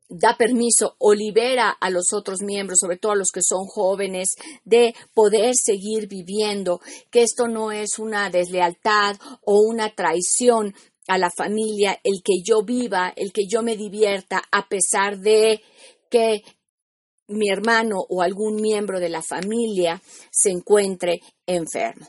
da 0.09 0.37
permiso 0.37 0.95
o 0.99 1.13
libera 1.13 1.69
a 1.69 1.89
los 1.89 2.13
otros 2.13 2.41
miembros, 2.41 2.79
sobre 2.79 2.97
todo 2.97 3.11
a 3.13 3.17
los 3.17 3.31
que 3.31 3.41
son 3.41 3.65
jóvenes, 3.65 4.35
de 4.63 4.95
poder 5.13 5.53
seguir 5.55 6.07
viviendo, 6.07 6.79
que 7.11 7.23
esto 7.23 7.47
no 7.47 7.71
es 7.71 7.99
una 7.99 8.29
deslealtad 8.29 9.17
o 9.43 9.61
una 9.61 9.93
traición 9.93 10.73
a 11.07 11.17
la 11.17 11.29
familia 11.35 11.99
el 12.03 12.21
que 12.23 12.41
yo 12.43 12.63
viva, 12.63 13.13
el 13.15 13.31
que 13.31 13.47
yo 13.49 13.63
me 13.63 13.77
divierta, 13.77 14.43
a 14.51 14.67
pesar 14.67 15.19
de 15.19 15.61
que 16.09 16.43
mi 17.27 17.49
hermano 17.49 17.97
o 18.09 18.21
algún 18.21 18.55
miembro 18.55 18.99
de 18.99 19.09
la 19.09 19.21
familia 19.21 20.01
se 20.31 20.49
encuentre 20.49 21.19
enfermo 21.45 22.07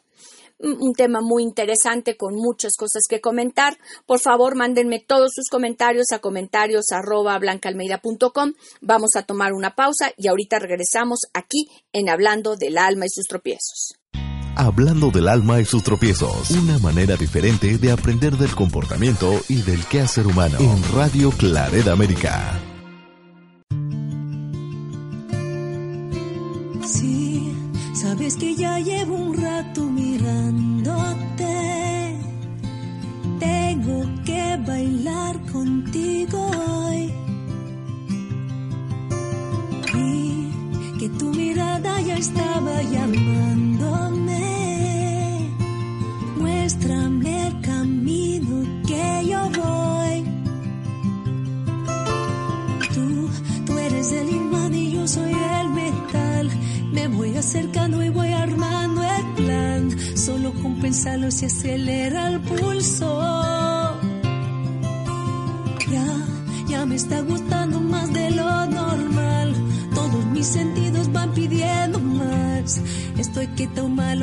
un 0.59 0.93
tema 0.95 1.21
muy 1.21 1.43
interesante 1.43 2.17
con 2.17 2.35
muchas 2.35 2.73
cosas 2.77 3.03
que 3.09 3.21
comentar. 3.21 3.79
Por 4.07 4.21
favor, 4.21 4.57
mándenme 4.57 5.01
todos 5.01 5.31
sus 5.35 5.49
comentarios 5.49 6.07
a 6.13 6.19
comentarios 6.19 6.87
arroba. 6.91 7.39
Vamos 8.81 9.11
a 9.17 9.23
tomar 9.23 9.53
una 9.53 9.75
pausa 9.75 10.13
y 10.17 10.29
ahorita 10.29 10.59
regresamos 10.59 11.21
aquí 11.33 11.69
en 11.93 12.09
Hablando 12.09 12.57
del 12.57 12.79
alma 12.79 13.07
y 13.07 13.11
sus 13.11 13.27
tropiezos. 13.27 13.95
Hablando 14.57 15.11
del 15.11 15.29
alma 15.29 15.61
y 15.61 15.65
sus 15.65 15.85
tropiezos, 15.85 16.51
una 16.51 16.79
manera 16.79 17.17
diferente 17.17 17.79
de 17.79 17.93
aprender 17.93 18.37
del 18.37 18.55
comportamiento 18.57 19.41
y 19.49 19.63
del 19.63 19.85
quehacer 19.87 20.27
humano 20.27 20.59
en 20.59 20.83
Radio 20.93 21.31
Clareda 21.31 21.93
América. 21.93 22.61
Sí, 26.89 27.53
sabes 27.93 28.37
que 28.37 28.55
ya 28.55 28.79
llevo 28.79 29.15
un 29.15 29.37
rato 29.37 29.83
mirándote. 29.83 31.47
Tengo 33.39 34.05
que 34.25 34.59
bailar 34.67 35.39
contigo 35.53 36.51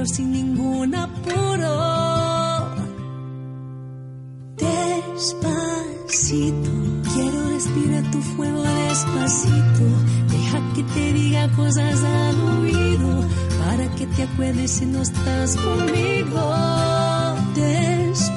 sin 0.08 0.32
ningún 0.32 0.94
apuro. 0.96 1.96
Despacito, 5.16 6.72
quiero 7.14 7.50
respirar 7.50 8.12
tu 8.12 8.22
fuego 8.22 8.62
despacito. 8.64 9.86
Deja 10.30 10.74
que 10.76 10.84
te 10.84 11.14
diga 11.14 11.52
cosas 11.54 12.04
al 12.04 12.42
oído 12.60 13.28
para 13.60 13.90
que 13.96 14.06
te 14.08 14.24
acuerdes 14.24 14.72
si 14.72 14.86
no 14.86 15.02
estás 15.02 15.56
conmigo. 15.56 16.54
Despacito, 17.56 18.34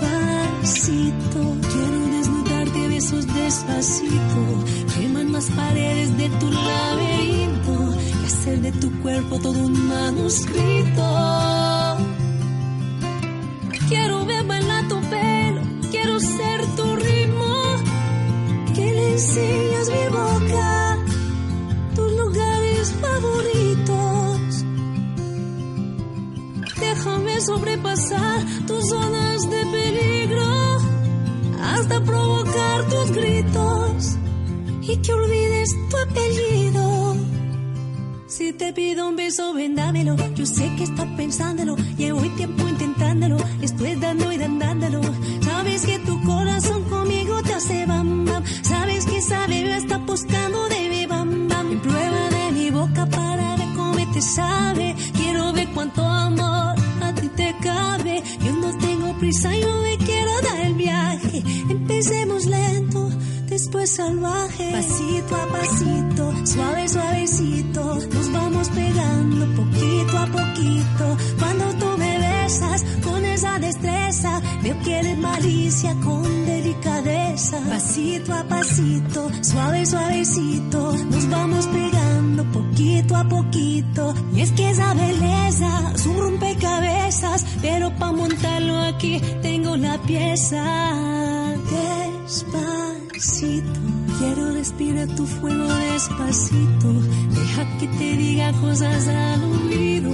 quiero 1.73 2.09
desnudarte 2.17 2.89
besos 2.89 3.27
despacito. 3.35 4.65
Queman 4.95 5.33
las 5.33 5.51
paredes 5.51 6.17
de 6.17 6.29
tu 6.29 6.51
laberinto 6.51 7.95
y 8.23 8.27
hacer 8.27 8.61
de 8.61 8.73
tu 8.73 8.91
cuerpo 9.03 9.39
todo 9.39 9.61
un 9.61 9.89
manuscrito. 9.89 11.58
Quiero 13.89 14.27
ver 14.27 14.45
bailar 14.45 14.87
tu 14.89 15.01
pelo, 15.01 15.63
quiero 15.91 16.21
ser 16.21 16.61
tu 16.77 16.97
ritmo. 16.97 17.55
Que 18.75 18.93
le 18.93 19.13
enseñas 19.13 19.89
mi 19.89 20.07
boca, 20.11 20.99
tus 21.95 22.13
lugares 22.13 22.93
favoritos. 23.01 24.65
Déjame 26.79 27.41
sobrepasar 27.41 28.45
tus 28.67 28.89
zonas 28.89 29.51
de 29.51 29.65
peligro 29.67 30.79
hasta 31.63 32.01
provocar 32.05 32.89
tus 32.89 33.11
gritos 33.13 34.19
y 34.83 34.97
que 34.99 35.13
olvides 35.13 35.71
tu 35.91 35.97
apellido. 35.97 36.68
Si 38.29 38.53
te 38.53 38.75
pido 38.75 39.09
un 39.09 39.17
beso, 39.17 39.55
vendámelo. 39.55 40.15
Yo 40.35 40.45
sé 40.45 40.71
que 40.77 40.85
estás 40.85 41.07
pensándolo. 41.17 41.77
Llevo 41.97 42.21
tiempo 42.37 42.69
intentándolo. 42.69 43.39
Estoy 43.63 43.95
dando 43.95 44.31
y 44.31 44.37
dándolo. 44.37 45.01
Sabes 45.41 45.87
que 45.87 45.99
tu 46.01 46.23
corazón 46.25 46.85
conmigo 46.91 47.43
te 47.43 47.55
hace 47.55 47.87
bam 47.87 48.27
bam. 48.27 48.45
Sabes 48.63 49.07
que 49.07 49.17
esa 49.17 49.47
bebé 49.47 49.77
está 49.77 49.97
buscando 49.97 50.69
de 50.69 50.91
mi 50.91 51.07
bam 51.07 51.49
bam. 51.49 51.81
Prueba 51.81 52.29
de 52.29 52.53
mi 52.53 52.71
boca 52.71 53.07
para 53.07 53.57
ver 53.57 53.69
cómo 53.75 54.13
te 54.13 54.21
sabe. 54.21 54.95
Quiero 55.17 55.55
ver 55.55 55.69
cuánto 55.73 56.03
amor 56.03 56.77
a 57.01 57.15
ti 57.15 57.29
te 57.35 57.57
cabe. 57.63 58.23
Yo 58.45 58.53
no 58.53 58.77
tengo 58.77 59.19
prisa, 59.19 59.57
yo 59.57 59.81
me 59.81 59.97
quiero 59.97 60.33
dar 60.43 60.61
el 60.67 60.75
viaje. 60.75 61.43
Empecemos 61.71 62.45
lento 62.45 63.08
después 63.69 63.91
salvaje. 63.91 64.73
Pasito 64.73 65.37
a 65.37 65.47
pasito, 65.49 66.47
suave, 66.47 66.89
suavecito, 66.89 67.99
nos 68.15 68.33
vamos 68.33 68.69
pegando 68.71 69.47
poquito 69.57 70.19
a 70.19 70.27
poquito. 70.27 71.17
Cuando 71.39 71.65
tú 71.75 71.99
me 71.99 72.19
besas 72.19 72.85
con 73.03 73.25
esa 73.27 73.59
destreza, 73.59 74.41
veo 74.63 74.81
que 74.83 74.99
eres 74.99 75.19
malicia 75.19 75.95
con 76.03 76.47
delicadeza. 76.47 77.61
Pasito 77.69 78.33
a 78.33 78.45
pasito, 78.45 79.31
suave, 79.43 79.85
suavecito, 79.85 80.93
nos 81.11 81.29
vamos 81.29 81.67
pegando 81.67 82.45
poquito 82.45 83.17
a 83.17 83.25
poquito. 83.25 84.15
Y 84.35 84.41
es 84.41 84.53
que 84.53 84.71
esa 84.71 84.95
belleza 84.95 85.93
es 85.95 86.07
un 86.07 86.19
rompecabezas, 86.19 87.45
pero 87.61 87.95
para 87.97 88.13
montarlo 88.13 88.79
aquí 88.79 89.21
tengo 89.43 89.77
la 89.77 89.99
pieza. 89.99 91.19
Despacito, 93.19 93.81
quiero 94.21 94.53
respirar 94.53 95.09
tu 95.09 95.27
fuego 95.27 95.65
despacito. 95.65 96.93
Deja 97.35 97.79
que 97.81 97.89
te 97.89 98.17
diga 98.17 98.53
cosas 98.61 99.09
al 99.09 99.43
oído 99.43 100.13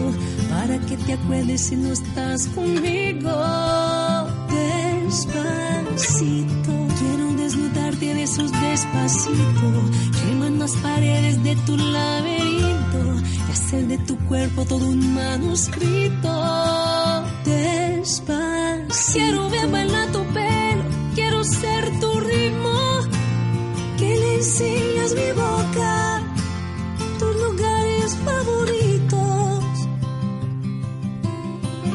para 0.48 0.78
que 0.78 0.96
te 0.96 1.12
acuerdes 1.12 1.60
si 1.60 1.76
no 1.76 1.92
estás 1.92 2.46
conmigo. 2.46 3.30
Despacito, 5.04 6.72
quiero 6.98 7.34
desnudarte 7.36 8.14
de 8.14 8.22
esos 8.22 8.50
despacito. 8.50 9.68
Queman 10.22 10.58
las 10.58 10.72
paredes 10.76 11.44
de 11.44 11.56
tu 11.56 11.76
laberinto 11.76 13.20
y 13.48 13.52
hacer 13.52 13.86
de 13.86 13.98
tu 13.98 14.16
cuerpo 14.20 14.64
todo 14.64 14.88
un 14.88 15.12
manuscrito. 15.12 16.32
Despacito, 17.44 19.12
quiero 19.12 19.50
ver 19.50 19.68
bailar 19.70 20.10
tu 20.10 20.24
pelo, 20.32 20.84
quiero 21.14 21.44
ser 21.44 22.00
tu 22.00 22.20
ritmo. 22.20 22.43
Enseñas 24.44 25.14
mi 25.14 25.32
boca, 25.32 26.22
tus 27.18 27.34
lugares 27.34 28.14
favoritos. 28.26 29.64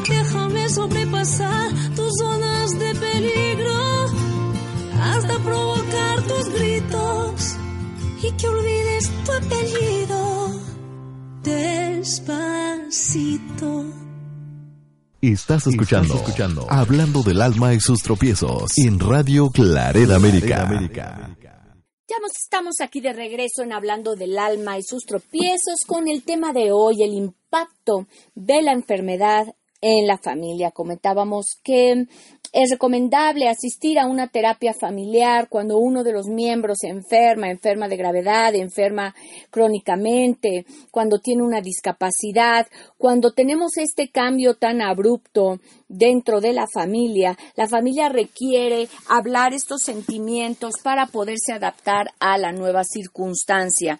Déjame 0.09 0.67
sobrepasar 0.69 1.71
tus 1.95 2.11
zonas 2.17 2.71
de 2.79 2.95
peligro 2.95 4.05
hasta 4.99 5.37
provocar 5.43 6.23
tus 6.23 6.49
gritos 6.55 7.55
y 8.23 8.31
que 8.31 8.47
olvides 8.47 9.11
tu 9.25 9.31
apellido. 9.31 10.59
Despacito. 11.43 12.95
Estás 15.21 15.67
escuchando, 15.67 16.15
escuchando 16.15 16.65
Hablando 16.67 17.21
del 17.21 17.43
alma 17.43 17.75
y 17.75 17.79
sus 17.79 18.01
tropiezos 18.01 18.75
en 18.77 18.99
Radio 18.99 19.51
Clareda 19.51 20.15
América. 20.15 20.67
Ya 22.09 22.17
nos 22.23 22.31
estamos 22.41 22.81
aquí 22.81 23.01
de 23.01 23.13
regreso 23.13 23.61
en 23.61 23.71
hablando 23.71 24.15
del 24.15 24.39
alma 24.39 24.79
y 24.79 24.81
sus 24.81 25.05
tropiezos 25.05 25.81
con 25.85 26.07
el 26.07 26.23
tema 26.23 26.53
de 26.53 26.71
hoy, 26.71 27.03
el 27.03 27.13
impacto 27.13 28.07
de 28.33 28.63
la 28.63 28.71
enfermedad 28.71 29.53
en 29.79 30.07
la 30.07 30.17
familia. 30.17 30.71
Comentábamos 30.71 31.59
que 31.63 32.07
es 32.51 32.71
recomendable 32.71 33.47
asistir 33.47 33.99
a 33.99 34.07
una 34.07 34.27
terapia 34.27 34.73
familiar 34.73 35.47
cuando 35.49 35.77
uno 35.77 36.03
de 36.03 36.13
los 36.13 36.27
miembros 36.27 36.77
se 36.81 36.87
enferma, 36.87 37.49
enferma 37.49 37.87
de 37.87 37.97
gravedad, 37.97 38.55
enferma 38.55 39.15
crónicamente, 39.51 40.65
cuando 40.91 41.19
tiene 41.19 41.43
una 41.43 41.61
discapacidad, 41.61 42.67
cuando 42.97 43.31
tenemos 43.31 43.77
este 43.77 44.09
cambio 44.09 44.55
tan 44.55 44.81
abrupto 44.81 45.59
dentro 45.87 46.41
de 46.41 46.53
la 46.53 46.65
familia. 46.73 47.37
La 47.55 47.67
familia 47.67 48.09
requiere 48.09 48.87
hablar 49.07 49.53
estos 49.53 49.81
sentimientos 49.83 50.73
para 50.83 51.07
poderse 51.07 51.53
adaptar 51.53 52.11
a 52.19 52.37
la 52.37 52.51
nueva 52.51 52.83
circunstancia 52.83 53.99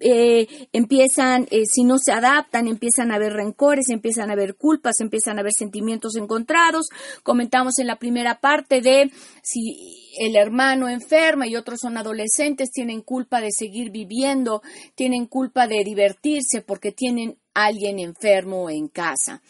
eh, 0.00 0.48
empiezan, 0.72 1.46
eh, 1.50 1.64
si 1.66 1.84
no 1.84 1.98
se 1.98 2.12
adaptan, 2.12 2.66
empiezan 2.68 3.12
a 3.12 3.16
haber 3.16 3.34
rencores, 3.34 3.90
empiezan 3.90 4.30
a 4.30 4.32
haber 4.32 4.56
culpas, 4.56 4.94
empiezan 5.00 5.36
a 5.36 5.40
haber 5.40 5.52
sentimientos 5.52 6.16
encontrados. 6.16 6.88
Comentamos 7.22 7.78
en 7.78 7.86
la 7.86 7.98
primera 7.98 8.40
parte 8.40 8.80
de 8.80 9.10
si 9.42 10.10
el 10.18 10.36
hermano 10.36 10.88
enferma 10.88 11.46
y 11.46 11.56
otros 11.56 11.80
son 11.80 11.98
adolescentes, 11.98 12.70
tienen 12.70 13.02
culpa 13.02 13.40
de 13.40 13.50
seguir 13.50 13.90
viviendo, 13.90 14.62
tienen 14.94 15.26
culpa 15.26 15.66
de 15.66 15.84
divertirse 15.84 16.62
porque 16.66 16.92
tienen 16.92 17.36
alguien 17.52 17.98
enfermo 17.98 18.70
en 18.70 18.88
casa. 18.88 19.42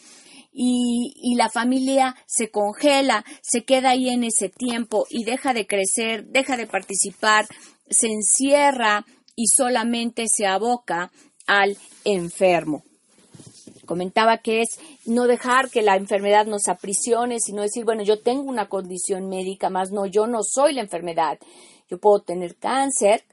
Y, 0.53 1.13
y, 1.15 1.35
la 1.35 1.49
familia 1.49 2.13
se 2.27 2.49
congela, 2.49 3.23
se 3.41 3.63
queda 3.63 3.91
ahí 3.91 4.09
en 4.09 4.25
ese 4.25 4.49
tiempo 4.49 5.05
y 5.09 5.23
deja 5.23 5.53
de 5.53 5.65
crecer, 5.65 6.25
deja 6.25 6.57
de 6.57 6.67
participar, 6.67 7.45
se 7.89 8.07
encierra 8.07 9.05
y 9.41 9.47
solamente 9.47 10.25
se 10.27 10.45
aboca 10.45 11.11
al 11.47 11.75
enfermo. 12.05 12.83
Comentaba 13.87 14.37
que 14.37 14.61
es 14.61 14.79
no 15.07 15.25
dejar 15.25 15.71
que 15.71 15.81
la 15.81 15.95
enfermedad 15.95 16.45
nos 16.45 16.67
aprisione, 16.67 17.39
sino 17.39 17.63
decir, 17.63 17.83
bueno, 17.83 18.03
yo 18.03 18.19
tengo 18.19 18.43
una 18.43 18.69
condición 18.69 19.29
médica, 19.29 19.71
más 19.71 19.89
no, 19.89 20.05
yo 20.05 20.27
no 20.27 20.43
soy 20.43 20.73
la 20.73 20.81
enfermedad. 20.81 21.39
Yo 21.89 21.97
puedo 21.97 22.21
tener 22.21 22.55
cáncer, 22.55 23.23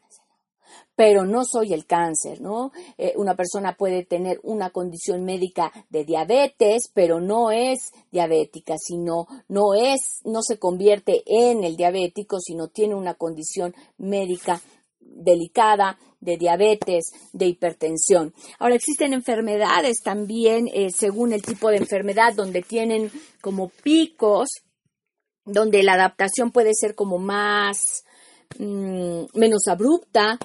pero 0.96 1.26
no 1.26 1.44
soy 1.44 1.74
el 1.74 1.84
cáncer, 1.84 2.40
¿no? 2.40 2.72
Eh, 2.96 3.12
una 3.16 3.36
persona 3.36 3.76
puede 3.76 4.06
tener 4.06 4.40
una 4.42 4.70
condición 4.70 5.24
médica 5.24 5.70
de 5.90 6.04
diabetes, 6.04 6.90
pero 6.94 7.20
no 7.20 7.50
es 7.50 7.92
diabética, 8.10 8.76
sino 8.78 9.26
no 9.46 9.74
es, 9.74 10.22
no 10.24 10.40
se 10.42 10.58
convierte 10.58 11.22
en 11.26 11.64
el 11.64 11.76
diabético, 11.76 12.40
sino 12.40 12.68
tiene 12.68 12.94
una 12.94 13.12
condición 13.12 13.74
médica 13.98 14.62
delicada 15.08 15.98
de 16.20 16.36
diabetes, 16.36 17.12
de 17.32 17.46
hipertensión. 17.46 18.34
Ahora 18.58 18.74
existen 18.74 19.12
enfermedades 19.12 20.02
también, 20.02 20.68
eh, 20.72 20.90
según 20.90 21.32
el 21.32 21.42
tipo 21.42 21.70
de 21.70 21.76
enfermedad, 21.76 22.34
donde 22.34 22.62
tienen 22.62 23.10
como 23.40 23.68
picos, 23.68 24.48
donde 25.44 25.82
la 25.82 25.94
adaptación 25.94 26.50
puede 26.50 26.72
ser 26.74 26.94
como 26.94 27.18
más, 27.18 28.04
mm, 28.58 29.24
menos 29.34 29.62
abrupta, 29.68 30.38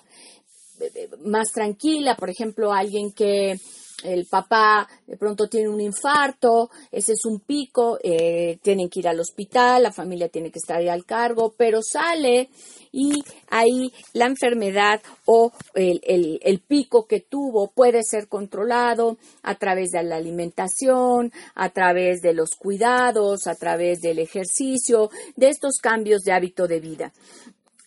eh, 0.79 1.09
más 1.23 1.51
tranquila, 1.51 2.15
por 2.15 2.29
ejemplo, 2.29 2.71
alguien 2.71 3.11
que 3.11 3.57
el 4.03 4.25
papá 4.25 4.87
de 5.07 5.17
pronto 5.17 5.47
tiene 5.47 5.69
un 5.69 5.81
infarto, 5.81 6.69
ese 6.91 7.13
es 7.13 7.25
un 7.25 7.39
pico, 7.39 7.97
eh, 8.03 8.57
tienen 8.61 8.89
que 8.89 8.99
ir 8.99 9.07
al 9.07 9.19
hospital, 9.19 9.83
la 9.83 9.91
familia 9.91 10.29
tiene 10.29 10.51
que 10.51 10.59
estar 10.59 10.77
ahí 10.77 10.89
al 10.89 11.05
cargo, 11.05 11.53
pero 11.57 11.81
sale 11.81 12.49
y 12.91 13.23
ahí 13.49 13.91
la 14.13 14.25
enfermedad 14.25 15.01
o 15.25 15.51
el, 15.73 15.99
el, 16.43 16.59
pico 16.59 17.07
que 17.07 17.21
tuvo 17.21 17.71
puede 17.71 18.03
ser 18.03 18.27
controlado 18.27 19.17
a 19.41 19.55
través 19.55 19.89
de 19.89 20.03
la 20.03 20.17
alimentación, 20.17 21.31
a 21.55 21.69
través 21.69 22.21
de 22.21 22.33
los 22.33 22.51
cuidados, 22.51 23.47
a 23.47 23.55
través 23.55 23.99
del 24.01 24.19
ejercicio, 24.19 25.09
de 25.35 25.49
estos 25.49 25.79
cambios 25.81 26.21
de 26.21 26.33
hábito 26.33 26.67
de 26.67 26.79
vida 26.79 27.11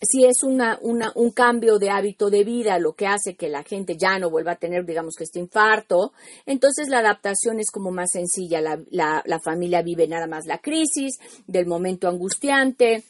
si 0.01 0.25
es 0.25 0.43
una, 0.43 0.79
un 0.81 1.31
cambio 1.31 1.79
de 1.79 1.89
hábito 1.89 2.29
de 2.29 2.43
vida 2.43 2.77
lo 2.79 2.93
que 2.93 3.07
hace 3.07 3.35
que 3.35 3.49
la 3.49 3.63
gente 3.63 3.97
ya 3.97 4.19
no 4.19 4.29
vuelva 4.29 4.53
a 4.53 4.59
tener, 4.59 4.85
digamos 4.85 5.15
que 5.15 5.23
este 5.23 5.39
infarto, 5.39 6.13
entonces 6.45 6.87
la 6.89 6.99
adaptación 6.99 7.59
es 7.59 7.71
como 7.71 7.91
más 7.91 8.11
sencilla. 8.11 8.61
La, 8.61 8.79
la, 8.91 9.23
la 9.25 9.39
familia 9.39 9.81
vive 9.81 10.07
nada 10.07 10.27
más 10.27 10.45
la 10.45 10.59
crisis, 10.59 11.17
del 11.47 11.65
momento 11.65 12.07
angustiante, 12.07 13.03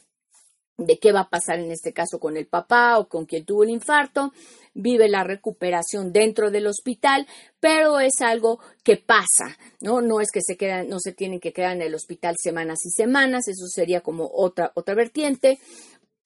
de 0.78 1.00
qué 1.00 1.12
va 1.12 1.22
a 1.22 1.30
pasar 1.30 1.60
en 1.60 1.72
este 1.72 1.92
caso 1.92 2.20
con 2.20 2.38
el 2.38 2.46
papá 2.46 3.00
o 3.00 3.08
con 3.10 3.26
quien 3.26 3.46
tuvo 3.46 3.64
el 3.64 3.72
infarto, 3.72 4.32
vive 4.76 5.10
la 5.10 5.24
recuperación 5.24 6.14
dentro 6.14 6.52
del 6.52 6.68
hospital, 6.68 7.26
pero 7.60 8.00
es 8.00 8.22
algo 8.22 8.60
que 8.84 8.96
pasa, 8.98 9.58
¿no? 9.82 10.02
No 10.02 10.22
es 10.22 10.30
que 10.32 10.42
se 10.42 10.56
quedan, 10.56 10.88
no 10.88 11.00
se 11.00 11.14
tienen 11.14 11.40
que 11.40 11.52
quedar 11.52 11.76
en 11.76 11.82
el 11.82 11.96
hospital 11.96 12.36
semanas 12.38 12.86
y 12.86 12.92
semanas, 12.92 13.48
eso 13.48 13.66
sería 13.68 14.02
como 14.02 14.30
otra, 14.32 14.72
otra 14.76 14.94
vertiente 14.94 15.60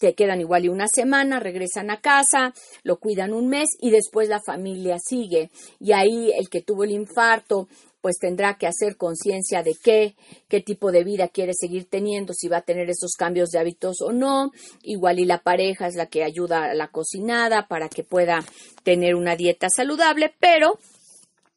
se 0.01 0.15
quedan 0.15 0.41
igual 0.41 0.65
y 0.65 0.69
una 0.69 0.87
semana, 0.87 1.39
regresan 1.39 1.91
a 1.91 2.01
casa, 2.01 2.53
lo 2.83 2.97
cuidan 2.97 3.33
un 3.33 3.47
mes 3.47 3.69
y 3.79 3.91
después 3.91 4.27
la 4.27 4.41
familia 4.41 4.97
sigue. 4.99 5.51
Y 5.79 5.91
ahí 5.93 6.31
el 6.31 6.49
que 6.49 6.61
tuvo 6.61 6.83
el 6.83 6.91
infarto 6.91 7.67
pues 8.01 8.17
tendrá 8.17 8.57
que 8.57 8.65
hacer 8.65 8.97
conciencia 8.97 9.61
de 9.61 9.75
qué, 9.75 10.15
qué 10.49 10.59
tipo 10.59 10.91
de 10.91 11.03
vida 11.03 11.27
quiere 11.27 11.53
seguir 11.53 11.85
teniendo, 11.85 12.33
si 12.33 12.47
va 12.47 12.57
a 12.57 12.61
tener 12.63 12.89
esos 12.89 13.11
cambios 13.11 13.49
de 13.51 13.59
hábitos 13.59 14.01
o 14.01 14.11
no. 14.11 14.51
Igual 14.81 15.19
y 15.19 15.25
la 15.25 15.43
pareja 15.43 15.85
es 15.85 15.95
la 15.95 16.07
que 16.07 16.23
ayuda 16.23 16.71
a 16.71 16.73
la 16.73 16.87
cocinada 16.87 17.67
para 17.67 17.89
que 17.89 18.03
pueda 18.03 18.43
tener 18.83 19.13
una 19.13 19.35
dieta 19.35 19.67
saludable, 19.69 20.33
pero 20.39 20.79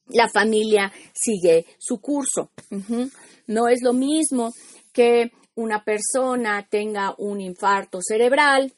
la 0.09 0.28
familia 0.28 0.92
sigue 1.14 1.64
su 1.78 1.98
curso. 1.98 2.50
No 3.46 3.68
es 3.68 3.83
lo 3.83 3.94
mismo 3.94 4.52
que 4.92 5.33
una 5.54 5.84
persona 5.84 6.66
tenga 6.68 7.14
un 7.18 7.40
infarto 7.40 8.00
cerebral, 8.02 8.72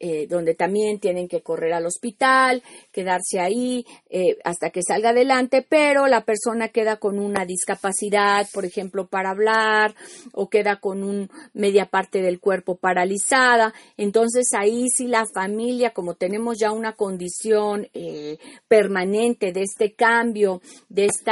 eh, 0.00 0.26
donde 0.26 0.54
también 0.54 0.98
tienen 0.98 1.28
que 1.28 1.40
correr 1.40 1.72
al 1.72 1.86
hospital, 1.86 2.62
quedarse 2.92 3.40
ahí 3.40 3.86
eh, 4.10 4.36
hasta 4.44 4.70
que 4.70 4.82
salga 4.86 5.10
adelante, 5.10 5.64
pero 5.66 6.08
la 6.08 6.24
persona 6.24 6.68
queda 6.68 6.96
con 6.96 7.18
una 7.18 7.46
discapacidad, 7.46 8.46
por 8.52 8.64
ejemplo, 8.64 9.06
para 9.06 9.30
hablar, 9.30 9.94
o 10.32 10.50
queda 10.50 10.80
con 10.80 11.04
un 11.04 11.30
media 11.54 11.86
parte 11.86 12.20
del 12.20 12.40
cuerpo 12.40 12.76
paralizada. 12.76 13.72
Entonces 13.96 14.48
ahí 14.54 14.88
sí 14.88 15.06
la 15.06 15.24
familia, 15.32 15.94
como 15.94 16.14
tenemos 16.14 16.58
ya 16.58 16.72
una 16.72 16.92
condición 16.92 17.88
eh, 17.94 18.38
permanente 18.68 19.52
de 19.52 19.62
este 19.62 19.94
cambio, 19.94 20.60
de 20.88 21.06
este 21.06 21.30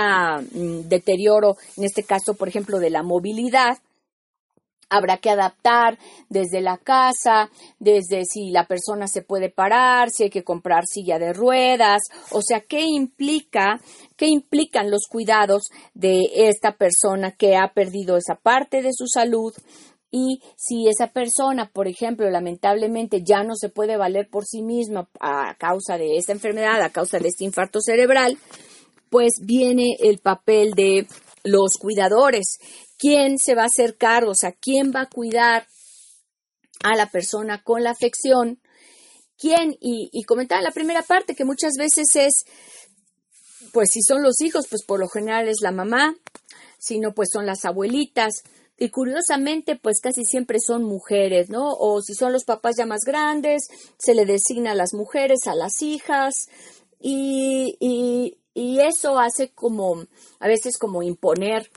deterioro, 0.89 1.57
en 1.77 1.85
este 1.85 2.05
caso, 2.05 2.35
por 2.35 2.49
ejemplo, 2.49 2.79
de 2.79 2.91
la 2.91 3.03
movilidad, 3.03 3.79
habrá 4.93 5.17
que 5.17 5.31
adaptar 5.31 5.99
desde 6.29 6.61
la 6.61 6.77
casa, 6.77 7.51
desde 7.79 8.25
si 8.25 8.51
la 8.51 8.67
persona 8.67 9.07
se 9.09 9.23
puede 9.23 9.49
parar, 9.49 10.11
si 10.11 10.25
hay 10.25 10.31
que 10.31 10.45
comprar 10.45 10.85
silla 10.87 11.19
de 11.19 11.33
ruedas, 11.33 12.03
o 12.31 12.43
sea, 12.43 12.61
qué 12.61 12.83
implica, 12.83 13.81
qué 14.17 14.29
implican 14.29 14.91
los 14.91 15.07
cuidados 15.09 15.71
de 15.95 16.21
esta 16.35 16.77
persona 16.77 17.33
que 17.33 17.57
ha 17.57 17.73
perdido 17.73 18.17
esa 18.17 18.35
parte 18.35 18.83
de 18.83 18.93
su 18.93 19.07
salud 19.07 19.55
y 20.11 20.43
si 20.57 20.89
esa 20.89 21.07
persona, 21.07 21.71
por 21.73 21.89
ejemplo, 21.89 22.29
lamentablemente 22.29 23.23
ya 23.25 23.45
no 23.45 23.57
se 23.57 23.71
puede 23.71 23.97
valer 23.97 24.29
por 24.29 24.45
sí 24.45 24.61
misma 24.61 25.09
a 25.21 25.55
causa 25.55 25.97
de 25.97 26.19
esta 26.19 26.33
enfermedad, 26.33 26.83
a 26.83 26.91
causa 26.91 27.19
de 27.19 27.29
este 27.29 27.45
infarto 27.45 27.81
cerebral, 27.81 28.37
pues 29.09 29.33
viene 29.43 29.97
el 30.01 30.19
papel 30.19 30.73
de 30.73 31.07
los 31.45 31.79
cuidadores 31.79 32.59
quién 33.03 33.37
se 33.37 33.57
va 33.57 33.63
a 33.63 33.67
hacer 33.67 33.97
cargo, 33.97 34.31
o 34.31 34.35
sea, 34.37 34.53
quién 34.53 34.93
va 34.95 35.01
a 35.01 35.09
cuidar 35.09 35.67
a 36.85 36.95
la 36.95 37.11
persona 37.11 37.61
con 37.65 37.83
la 37.83 37.91
afección, 37.91 38.61
quién, 39.37 39.77
y, 39.81 40.23
comentaba 40.23 40.61
en 40.61 40.67
la 40.67 40.71
primera 40.71 41.03
parte 41.03 41.35
que 41.35 41.45
muchas 41.45 41.73
veces 41.77 42.15
es, 42.15 42.45
pues 43.73 43.91
si 43.91 44.03
son 44.03 44.23
los 44.23 44.41
hijos, 44.41 44.69
pues 44.71 44.85
por 44.85 45.01
lo 45.01 45.09
general 45.09 45.49
es 45.49 45.63
la 45.63 45.73
mamá, 45.73 46.15
si 46.79 47.01
no, 47.01 47.13
pues 47.13 47.31
son 47.33 47.45
las 47.45 47.65
abuelitas, 47.65 48.45
y 48.79 48.91
curiosamente, 48.91 49.75
pues 49.75 50.01
casi 50.01 50.25
siempre 50.25 50.61
son 50.61 50.85
mujeres, 50.85 51.51
¿no? 51.51 51.73
O 51.73 52.03
si 52.03 52.15
son 52.15 52.33
los 52.33 52.45
papás 52.45 52.77
ya 52.79 52.87
más 52.87 53.01
grandes, 53.05 53.67
se 53.99 54.15
le 54.15 54.27
designa 54.27 54.73
a 54.73 54.77
las 54.77 54.95
mujeres, 54.95 55.49
a 55.49 55.57
las 55.57 55.83
hijas, 55.83 56.47
y 57.01 58.39
eso 58.55 59.19
hace 59.19 59.51
como, 59.51 60.07
a 60.39 60.47
veces 60.47 60.79
como 60.79 61.03
imponer 61.03 61.69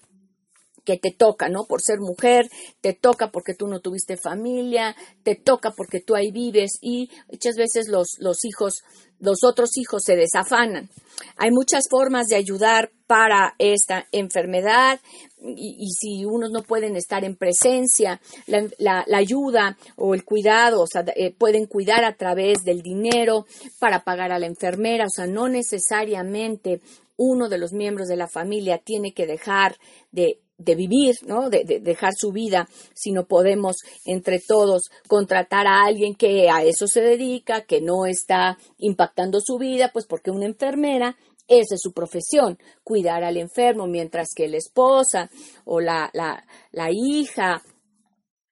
que 0.86 0.98
te 0.98 1.12
toca, 1.12 1.50
¿no? 1.50 1.65
Por 1.65 1.82
ser 1.82 2.00
mujer, 2.00 2.50
te 2.82 2.93
toca 2.93 3.32
porque 3.32 3.54
tú 3.54 3.67
no 3.67 3.82
tuviste 3.82 4.15
familia, 4.15 4.95
te 5.24 5.36
toca 5.36 5.71
porque 5.76 6.00
tú 6.00 6.15
ahí 6.15 6.32
vives 6.32 6.78
y 6.82 7.10
muchas 7.30 7.56
veces 7.56 7.89
los, 7.89 8.17
los 8.19 8.45
hijos, 8.45 8.84
los 9.19 9.43
otros 9.43 9.78
hijos 9.78 10.04
se 10.06 10.15
desafanan. 10.15 10.89
Hay 11.38 11.52
muchas 11.52 11.86
formas 11.89 12.28
de 12.28 12.36
ayudar 12.36 12.91
para 13.08 13.56
esta 13.60 14.08
enfermedad 14.12 15.00
y, 15.38 15.89
si 16.00 16.26
unos 16.26 16.52
no 16.52 16.63
pueden 16.63 16.95
estar 16.95 17.24
en 17.24 17.36
presencia, 17.36 18.19
la, 18.48 19.06
ayuda 19.13 19.78
o 19.95 20.13
el 20.13 20.24
cuidado, 20.24 20.82
o 20.82 20.88
sea, 20.88 21.04
eh, 21.15 21.32
pueden 21.32 21.67
cuidar 21.67 22.04
a 22.04 22.15
través 22.15 22.63
del 22.63 22.82
dinero 22.82 23.45
para 23.80 24.04
pagar 24.04 24.32
a 24.32 24.39
la 24.39 24.48
enfermera, 24.48 25.06
o 25.06 25.10
sea, 25.10 25.28
no 25.28 25.48
necesariamente 25.48 26.82
uno 27.17 27.48
de 27.48 27.58
los 27.58 27.74
miembros 27.74 28.08
de 28.08 28.17
la 28.17 28.28
familia 28.28 28.80
tiene 28.80 29.13
que 29.13 29.28
dejar 29.28 29.78
de 30.12 30.39
de 30.57 30.75
vivir, 30.75 31.15
¿no? 31.25 31.49
De, 31.49 31.63
dejar 31.81 32.13
su 32.17 32.31
vida, 32.31 32.67
si 32.93 33.11
no 33.11 33.25
podemos 33.25 33.77
entre 34.05 34.39
todos 34.39 34.83
contratar 35.07 35.67
a 35.67 35.83
alguien 35.85 36.15
que 36.15 36.49
a 36.49 36.63
eso 36.63 36.87
se 36.87 37.01
dedica, 37.01 37.61
que 37.61 37.81
no 37.81 38.05
está 38.05 38.57
impactando 38.77 39.39
su 39.41 39.57
vida, 39.57 39.91
pues 39.93 40.05
porque 40.07 40.31
una 40.31 40.45
enfermera 40.45 41.17
esa 41.47 41.75
es 41.75 41.81
su 41.81 41.91
profesión, 41.91 42.57
cuidar 42.83 43.23
al 43.23 43.37
enfermo, 43.37 43.85
mientras 43.85 44.29
que 44.35 44.47
la 44.47 44.57
esposa 44.57 45.29
o 45.65 45.79
la, 45.79 46.09
la, 46.13 46.43
la 46.71 46.89
hija 46.91 47.61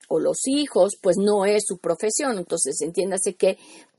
o 0.10 0.20
los 0.20 0.46
hijos, 0.46 0.94
pues 1.02 1.18
no 1.18 1.46
es 1.46 1.64
su 1.66 1.80
profesión. 1.80 2.38
Entonces, 2.38 2.80
entiéndase 2.82 3.34
que 3.34 3.58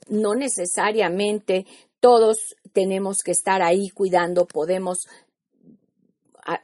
no 0.09 0.35
necesariamente 0.35 1.67
todos 1.99 2.55
tenemos 2.73 3.19
que 3.25 3.33
estar 3.33 3.63
ahí 3.63 3.89
cuidando, 3.89 4.47
podemos 4.47 5.07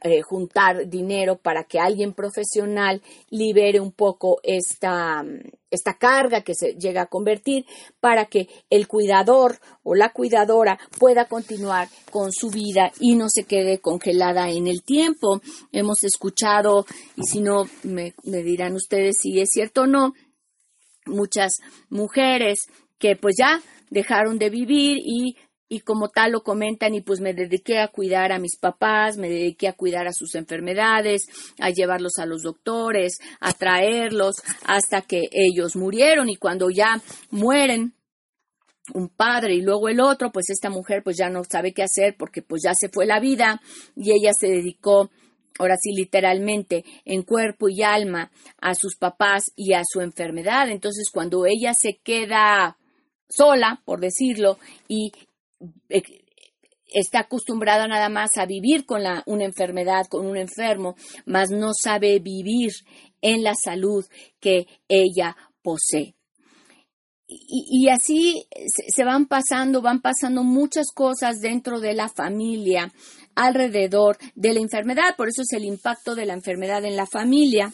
eh, 0.03 0.21
juntar 0.21 0.87
dinero 0.87 1.37
para 1.37 1.63
que 1.63 1.79
alguien 1.79 2.13
profesional 2.13 3.01
libere 3.29 3.79
un 3.79 3.91
poco 3.91 4.39
esta, 4.43 5.23
esta 5.71 5.95
carga 5.97 6.41
que 6.41 6.53
se 6.53 6.73
llega 6.73 7.03
a 7.03 7.07
convertir 7.07 7.65
para 7.99 8.25
que 8.25 8.47
el 8.69 8.87
cuidador 8.87 9.59
o 9.83 9.95
la 9.95 10.13
cuidadora 10.13 10.79
pueda 10.99 11.25
continuar 11.25 11.87
con 12.11 12.31
su 12.31 12.49
vida 12.49 12.91
y 12.99 13.15
no 13.15 13.27
se 13.27 13.45
quede 13.45 13.79
congelada 13.79 14.49
en 14.49 14.67
el 14.67 14.83
tiempo. 14.83 15.41
Hemos 15.71 16.03
escuchado, 16.03 16.85
y 17.15 17.23
si 17.23 17.41
no, 17.41 17.67
me, 17.83 18.13
me 18.23 18.43
dirán 18.43 18.75
ustedes 18.75 19.15
si 19.19 19.39
es 19.39 19.49
cierto 19.51 19.81
o 19.81 19.87
no, 19.87 20.13
muchas 21.05 21.53
mujeres 21.89 22.59
que 22.99 23.15
pues 23.15 23.35
ya 23.37 23.61
dejaron 23.89 24.37
de 24.37 24.49
vivir 24.49 24.97
y 25.03 25.35
y 25.71 25.79
como 25.79 26.09
tal 26.09 26.33
lo 26.33 26.43
comentan 26.43 26.93
y 26.95 26.99
pues 26.99 27.21
me 27.21 27.33
dediqué 27.33 27.79
a 27.79 27.87
cuidar 27.87 28.33
a 28.33 28.39
mis 28.39 28.57
papás, 28.59 29.15
me 29.15 29.29
dediqué 29.29 29.69
a 29.69 29.73
cuidar 29.73 30.05
a 30.05 30.11
sus 30.11 30.35
enfermedades, 30.35 31.27
a 31.59 31.69
llevarlos 31.69 32.17
a 32.17 32.25
los 32.25 32.43
doctores, 32.43 33.19
a 33.39 33.53
traerlos 33.53 34.35
hasta 34.65 35.01
que 35.01 35.29
ellos 35.31 35.77
murieron 35.77 36.27
y 36.27 36.35
cuando 36.35 36.69
ya 36.69 37.01
mueren 37.29 37.93
un 38.93 39.07
padre 39.07 39.55
y 39.55 39.61
luego 39.61 39.87
el 39.87 40.01
otro, 40.01 40.29
pues 40.33 40.49
esta 40.49 40.69
mujer 40.69 41.03
pues 41.03 41.15
ya 41.17 41.29
no 41.29 41.45
sabe 41.45 41.71
qué 41.71 41.83
hacer 41.83 42.17
porque 42.19 42.41
pues 42.41 42.63
ya 42.65 42.73
se 42.73 42.89
fue 42.89 43.05
la 43.05 43.21
vida 43.21 43.61
y 43.95 44.11
ella 44.11 44.31
se 44.37 44.47
dedicó 44.47 45.09
ahora 45.57 45.75
sí 45.81 45.93
literalmente 45.95 46.83
en 47.05 47.23
cuerpo 47.23 47.69
y 47.69 47.81
alma 47.81 48.29
a 48.59 48.75
sus 48.75 48.97
papás 48.97 49.45
y 49.55 49.71
a 49.71 49.83
su 49.89 50.01
enfermedad. 50.01 50.69
Entonces 50.69 51.09
cuando 51.13 51.45
ella 51.45 51.73
se 51.73 52.01
queda 52.03 52.77
sola, 53.29 53.81
por 53.85 54.01
decirlo, 54.01 54.57
y 54.89 55.13
está 56.91 57.19
acostumbrada 57.21 57.87
nada 57.87 58.09
más 58.09 58.37
a 58.37 58.45
vivir 58.45 58.85
con 58.85 59.03
la, 59.03 59.23
una 59.25 59.45
enfermedad, 59.45 60.07
con 60.07 60.25
un 60.25 60.37
enfermo, 60.37 60.95
mas 61.25 61.49
no 61.49 61.71
sabe 61.73 62.19
vivir 62.19 62.71
en 63.21 63.43
la 63.43 63.53
salud 63.55 64.05
que 64.39 64.67
ella 64.87 65.35
posee. 65.61 66.15
Y, 67.33 67.87
así 67.87 68.45
se 68.67 69.05
van 69.05 69.25
pasando, 69.25 69.81
van 69.81 70.01
pasando 70.01 70.43
muchas 70.43 70.87
cosas 70.93 71.39
dentro 71.39 71.79
de 71.79 71.93
la 71.93 72.09
familia, 72.09 72.91
alrededor 73.35 74.17
de 74.35 74.53
la 74.53 74.59
enfermedad. 74.59 75.15
Por 75.15 75.29
eso 75.29 75.43
es 75.43 75.53
el 75.53 75.63
impacto 75.63 76.13
de 76.13 76.25
la 76.25 76.33
enfermedad 76.33 76.83
en 76.83 76.97
la 76.97 77.05
familia 77.05 77.73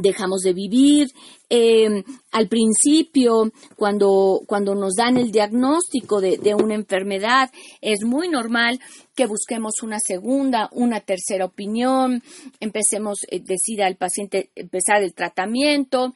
dejamos 0.00 0.40
de 0.40 0.52
vivir. 0.52 1.08
Em, 1.48 2.02
al 2.32 2.48
principio, 2.48 3.50
cuando, 3.76 4.40
cuando 4.46 4.74
nos 4.74 4.94
dan 4.94 5.16
el 5.16 5.30
diagnóstico 5.32 6.20
de, 6.20 6.38
de, 6.38 6.54
una 6.54 6.74
enfermedad, 6.74 7.50
es 7.80 8.04
muy 8.04 8.28
normal 8.28 8.78
que 9.14 9.26
busquemos 9.26 9.82
una 9.82 9.98
segunda, 9.98 10.68
una 10.72 11.00
tercera 11.00 11.44
opinión, 11.44 12.22
empecemos, 12.60 13.20
eh, 13.30 13.40
decida 13.40 13.88
el 13.88 13.96
paciente 13.96 14.50
empezar 14.54 15.02
el 15.02 15.12
tratamiento, 15.12 16.14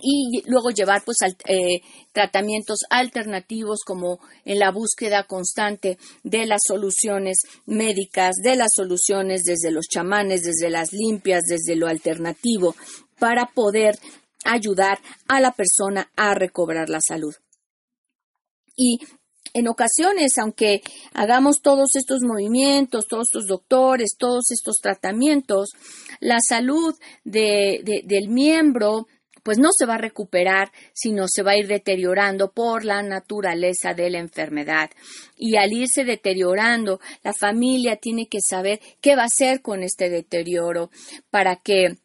y 0.00 0.42
luego 0.46 0.70
llevar 0.70 1.02
pues 1.04 1.18
eh, 1.46 1.80
tratamientos 2.12 2.80
alternativos 2.90 3.80
como 3.84 4.18
en 4.44 4.58
la 4.58 4.70
búsqueda 4.70 5.24
constante 5.24 5.98
de 6.22 6.46
las 6.46 6.60
soluciones 6.66 7.38
médicas, 7.64 8.36
de 8.42 8.56
las 8.56 8.70
soluciones 8.74 9.44
desde 9.44 9.70
los 9.70 9.86
chamanes, 9.88 10.42
desde 10.42 10.70
las 10.70 10.92
limpias, 10.92 11.44
desde 11.48 11.76
lo 11.76 11.86
alternativo, 11.86 12.74
para 13.18 13.46
poder 13.46 13.98
ayudar 14.44 14.98
a 15.28 15.40
la 15.40 15.52
persona 15.52 16.10
a 16.16 16.34
recobrar 16.34 16.88
la 16.90 17.00
salud. 17.00 17.34
Y 18.76 18.98
en 19.54 19.68
ocasiones, 19.68 20.36
aunque 20.36 20.82
hagamos 21.14 21.62
todos 21.62 21.96
estos 21.96 22.20
movimientos, 22.20 23.06
todos 23.08 23.28
estos 23.28 23.46
doctores, 23.46 24.16
todos 24.18 24.50
estos 24.50 24.76
tratamientos, 24.82 25.70
la 26.20 26.38
salud 26.46 26.94
del 27.24 28.28
miembro 28.28 29.06
pues 29.46 29.58
no 29.58 29.68
se 29.70 29.86
va 29.86 29.94
a 29.94 29.98
recuperar, 29.98 30.72
sino 30.92 31.26
se 31.28 31.44
va 31.44 31.52
a 31.52 31.56
ir 31.56 31.68
deteriorando 31.68 32.50
por 32.50 32.84
la 32.84 33.00
naturaleza 33.04 33.94
de 33.94 34.10
la 34.10 34.18
enfermedad. 34.18 34.90
Y 35.36 35.54
al 35.54 35.72
irse 35.72 36.04
deteriorando, 36.04 36.98
la 37.22 37.32
familia 37.32 37.94
tiene 37.94 38.26
que 38.26 38.40
saber 38.40 38.80
qué 39.00 39.14
va 39.14 39.22
a 39.22 39.28
hacer 39.32 39.62
con 39.62 39.84
este 39.84 40.10
deterioro 40.10 40.90
para 41.30 41.54
que 41.62 41.96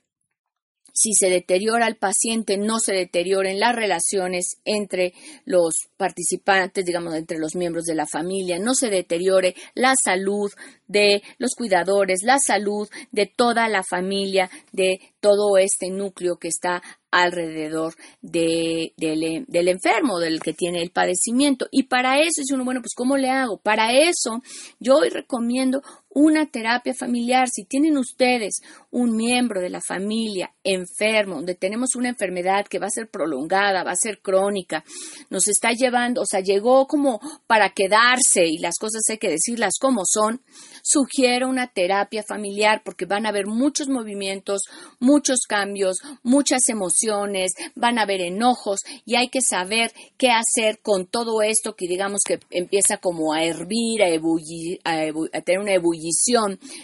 si 0.94 1.14
se 1.14 1.32
deteriora 1.32 1.88
el 1.88 1.96
paciente, 1.96 2.58
no 2.58 2.78
se 2.78 2.94
deterioren 2.94 3.60
las 3.60 3.76
relaciones 3.76 4.58
entre 4.66 5.14
los 5.46 5.74
participantes, 5.98 6.86
digamos, 6.86 7.16
entre 7.16 7.40
los 7.40 7.56
miembros 7.56 7.86
de 7.86 7.96
la 7.96 8.06
familia, 8.06 8.60
no 8.60 8.76
se 8.76 8.90
deteriore 8.90 9.56
la 9.74 9.94
salud 10.04 10.52
de 10.88 11.24
los 11.40 11.56
cuidadores, 11.56 12.20
la 12.24 12.38
salud 12.46 12.88
de 13.12 13.26
toda 13.26 13.68
la 13.68 13.84
familia, 13.84 14.52
de 14.74 15.00
todo 15.20 15.58
este 15.58 15.90
núcleo 15.90 16.38
que 16.38 16.50
está 16.50 16.84
alrededor 17.12 17.94
de, 18.22 18.94
del 18.98 19.68
enfermo, 19.68 20.20
del 20.20 20.40
que 20.40 20.54
tiene 20.54 20.82
el 20.82 20.92
padecimiento. 20.92 21.68
Y 21.72 21.84
para 21.84 22.20
eso 22.20 22.42
dice 22.42 22.56
uno, 22.56 22.66
bueno, 22.66 22.82
pues 22.82 22.94
¿cómo 22.96 23.18
le 23.18 23.30
hago? 23.30 23.58
Para 23.58 23.94
eso 23.94 24.42
yo 24.80 24.98
hoy 24.98 25.10
recomiendo 25.10 25.84
una 26.14 26.46
terapia 26.46 26.94
familiar. 26.94 27.48
Si 27.50 27.64
tienen 27.66 27.98
ustedes 27.98 28.62
un 28.92 29.16
miembro 29.16 29.62
de 29.62 29.70
la 29.70 29.82
familia 29.82 30.52
enfermo, 30.64 31.36
donde 31.36 31.56
tenemos 31.56 31.96
una 31.96 32.10
enfermedad 32.10 32.68
que 32.68 32.80
va 32.80 32.88
a 32.88 32.92
ser 32.92 33.10
prolongada, 33.10 33.84
va 33.84 33.92
a 33.92 33.96
ser 33.96 34.20
crónica, 34.20 34.84
nos 35.30 35.48
está 35.48 35.72
llevando, 35.72 36.22
o 36.22 36.26
sea, 36.26 36.42
llegó 36.42 36.88
como 36.88 37.20
para 37.48 37.70
quedarse 37.70 38.46
y 38.46 38.58
las 38.58 38.78
cosas 38.78 39.02
hay 39.10 39.18
que 39.18 39.30
decirlas 39.30 39.74
como 39.80 40.04
son, 40.06 40.42
sugiero 40.84 41.48
una 41.48 41.68
terapia 41.68 42.24
familiar 42.24 42.82
porque 42.84 43.06
van 43.06 43.26
a 43.26 43.30
haber 43.30 43.48
muchos 43.48 43.88
movimientos, 43.88 44.64
muchos 45.00 45.42
cambios, 45.48 45.98
muchas 46.24 46.68
emociones, 46.70 47.54
van 47.76 47.98
a 47.98 48.04
haber 48.04 48.22
enojos 48.22 48.82
y 49.06 49.16
hay 49.16 49.30
que 49.30 49.42
saber 49.42 49.92
qué 50.18 50.30
hacer 50.32 50.80
con 50.82 51.06
todo 51.08 51.42
esto 51.42 51.76
que 51.76 51.88
digamos 51.88 52.22
que 52.26 52.40
empieza 52.50 52.98
como 52.98 53.34
a 53.34 53.44
hervir, 53.44 54.04
a, 54.04 54.10
ebullir, 54.10 54.80
a 54.84 55.42
tener 55.42 55.60
una 55.62 55.74
ebullición 55.74 56.01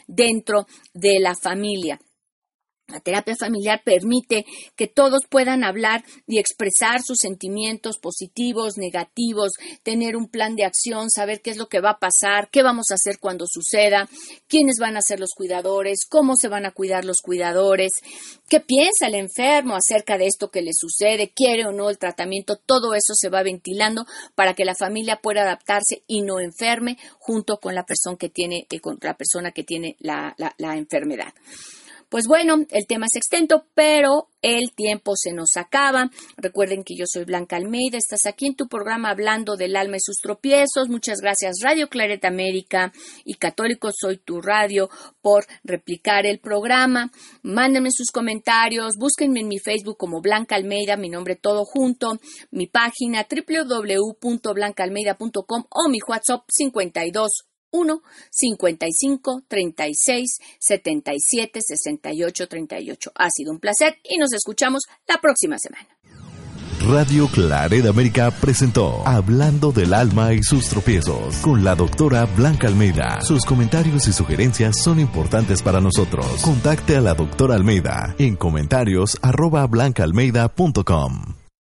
dentro 0.08 0.68
de 0.94 1.20
la 1.20 1.36
familia. 1.36 2.00
La 2.89 3.02
terapia 3.02 3.36
familiar 3.36 3.82
permite 3.84 4.45
que 4.78 4.88
todos 4.88 5.23
puedan 5.30 5.65
hablar 5.65 6.06
y 6.26 6.39
expresar 6.39 7.02
sus 7.02 7.17
sentimientos 7.19 7.97
positivos, 7.97 8.78
negativos, 8.78 9.52
tener 9.84 10.15
un 10.15 10.30
plan 10.30 10.56
de 10.56 10.63
acción, 10.63 11.10
saber 11.10 11.41
qué 11.41 11.50
es 11.50 11.58
lo 11.58 11.67
que 11.67 11.82
va 11.82 11.91
a 11.91 12.00
pasar, 12.00 12.47
qué 12.50 12.63
vamos 12.63 12.89
a 12.89 12.93
hacer 12.93 13.19
cuando 13.19 13.45
suceda, 13.45 14.08
quiénes 14.47 14.78
van 14.80 14.95
a 14.95 15.02
ser 15.02 15.19
los 15.19 15.32
cuidadores, 15.36 16.06
cómo 16.08 16.38
se 16.38 16.47
van 16.47 16.65
a 16.65 16.71
cuidar 16.71 17.04
los 17.04 17.17
cuidadores, 17.21 17.91
qué 18.47 18.62
piensa 18.62 19.08
el 19.08 19.15
enfermo 19.15 19.76
acerca 19.76 20.17
de 20.17 20.28
esto 20.28 20.50
que 20.50 20.62
le 20.62 20.71
sucede, 20.73 21.34
quiere 21.36 21.65
o 21.65 21.73
no 21.73 21.89
el 21.89 21.97
tratamiento, 21.97 22.56
todo 22.56 22.93
eso 22.93 23.15
se 23.15 23.28
va 23.28 23.43
ventilando 23.43 24.06
para 24.34 24.54
que 24.54 24.63
la 24.63 24.76
familia 24.76 25.19
pueda 25.21 25.41
adaptarse 25.41 26.04
y 26.08 26.21
no 26.21 26.39
enferme 26.39 26.97
junto 27.19 27.58
con 27.58 27.76
la 27.76 27.86
persona 27.86 28.15
que 28.17 28.30
tiene, 28.30 28.65
eh, 28.69 28.80
con 28.80 28.97
la 29.02 29.17
persona 29.17 29.52
que 29.52 29.65
tiene 29.65 29.97
la, 30.00 30.34
la 30.38 30.78
enfermedad. 30.78 31.34
Pues 32.10 32.26
bueno, 32.26 32.65
el 32.70 32.88
tema 32.88 33.08
es 33.08 33.17
extenso, 33.17 33.65
pero 33.74 34.30
el 34.41 34.72
tiempo 34.74 35.17
se 35.17 35.34
nos 35.34 35.58
acaba. 35.58 36.10
Recuerden 36.38 36.86
que 36.86 36.96
yo 36.96 37.04
soy 37.06 37.26
Blanca 37.26 37.58
Almeida, 37.58 37.98
estás 37.98 38.26
aquí 38.26 38.48
en 38.48 38.56
tu 38.56 38.70
programa 38.70 39.10
hablando 39.10 39.58
del 39.58 39.76
alma 39.76 39.98
y 39.98 40.00
sus 40.00 40.15
tropiezos. 40.17 40.88
Muchas 40.88 41.20
gracias 41.20 41.58
Radio 41.62 41.89
Claret 41.89 42.24
América 42.24 42.93
y 43.26 43.34
Católico 43.34 43.89
Soy 43.91 44.15
tu 44.17 44.39
Radio 44.39 44.89
por 45.22 45.46
replicar 45.65 46.26
el 46.26 46.39
programa. 46.39 47.12
Mándenme 47.41 47.91
sus 47.91 48.10
comentarios, 48.10 48.96
búsquenme 48.98 49.41
en 49.41 49.50
mi 49.50 49.60
Facebook 49.60 49.98
como 49.98 50.22
Blanca 50.22 50.56
Almeida, 50.56 50.96
mi 50.96 51.10
nombre 51.10 51.36
todo 51.36 51.65
junto, 51.65 52.20
mi 52.52 52.67
página 52.67 53.28
www.blancaalmeida.com 53.30 55.65
o 55.70 55.89
mi 55.89 56.00
WhatsApp 56.08 56.46
52 56.48 57.48
1 57.78 58.02
55 58.30 59.44
36 59.48 60.40
77 60.60 61.60
68 61.62 62.48
38. 62.48 63.12
Ha 63.16 63.30
sido 63.30 63.52
un 63.52 63.60
placer 63.60 63.98
y 64.04 64.18
nos 64.18 64.34
escuchamos 64.34 64.84
la 65.08 65.20
próxima 65.22 65.58
semana. 65.58 65.88
Radio 66.86 67.28
Claret 67.28 67.86
América 67.86 68.32
presentó 68.32 69.02
Hablando 69.06 69.72
del 69.72 69.94
alma 69.94 70.34
y 70.34 70.44
sus 70.44 70.70
tropiezos 70.70 71.38
con 71.38 71.63
la 71.63 71.76
doctora 71.76 72.26
Blanca 72.26 72.68
Almeida. 72.68 73.20
Sus 73.22 73.44
comentarios 73.46 74.08
y 74.08 74.13
sugerencias 74.13 74.82
son 74.84 75.00
importantes 75.00 75.62
para 75.62 75.82
nosotros. 75.82 76.26
Contacte 76.42 76.96
a 76.96 77.02
la 77.02 77.13
doctora 77.13 77.56
Almeida 77.56 78.16
en 78.20 78.36
comentarios 78.36 79.18
arroba 79.22 79.66
blancaalmeida.com. 79.68 81.47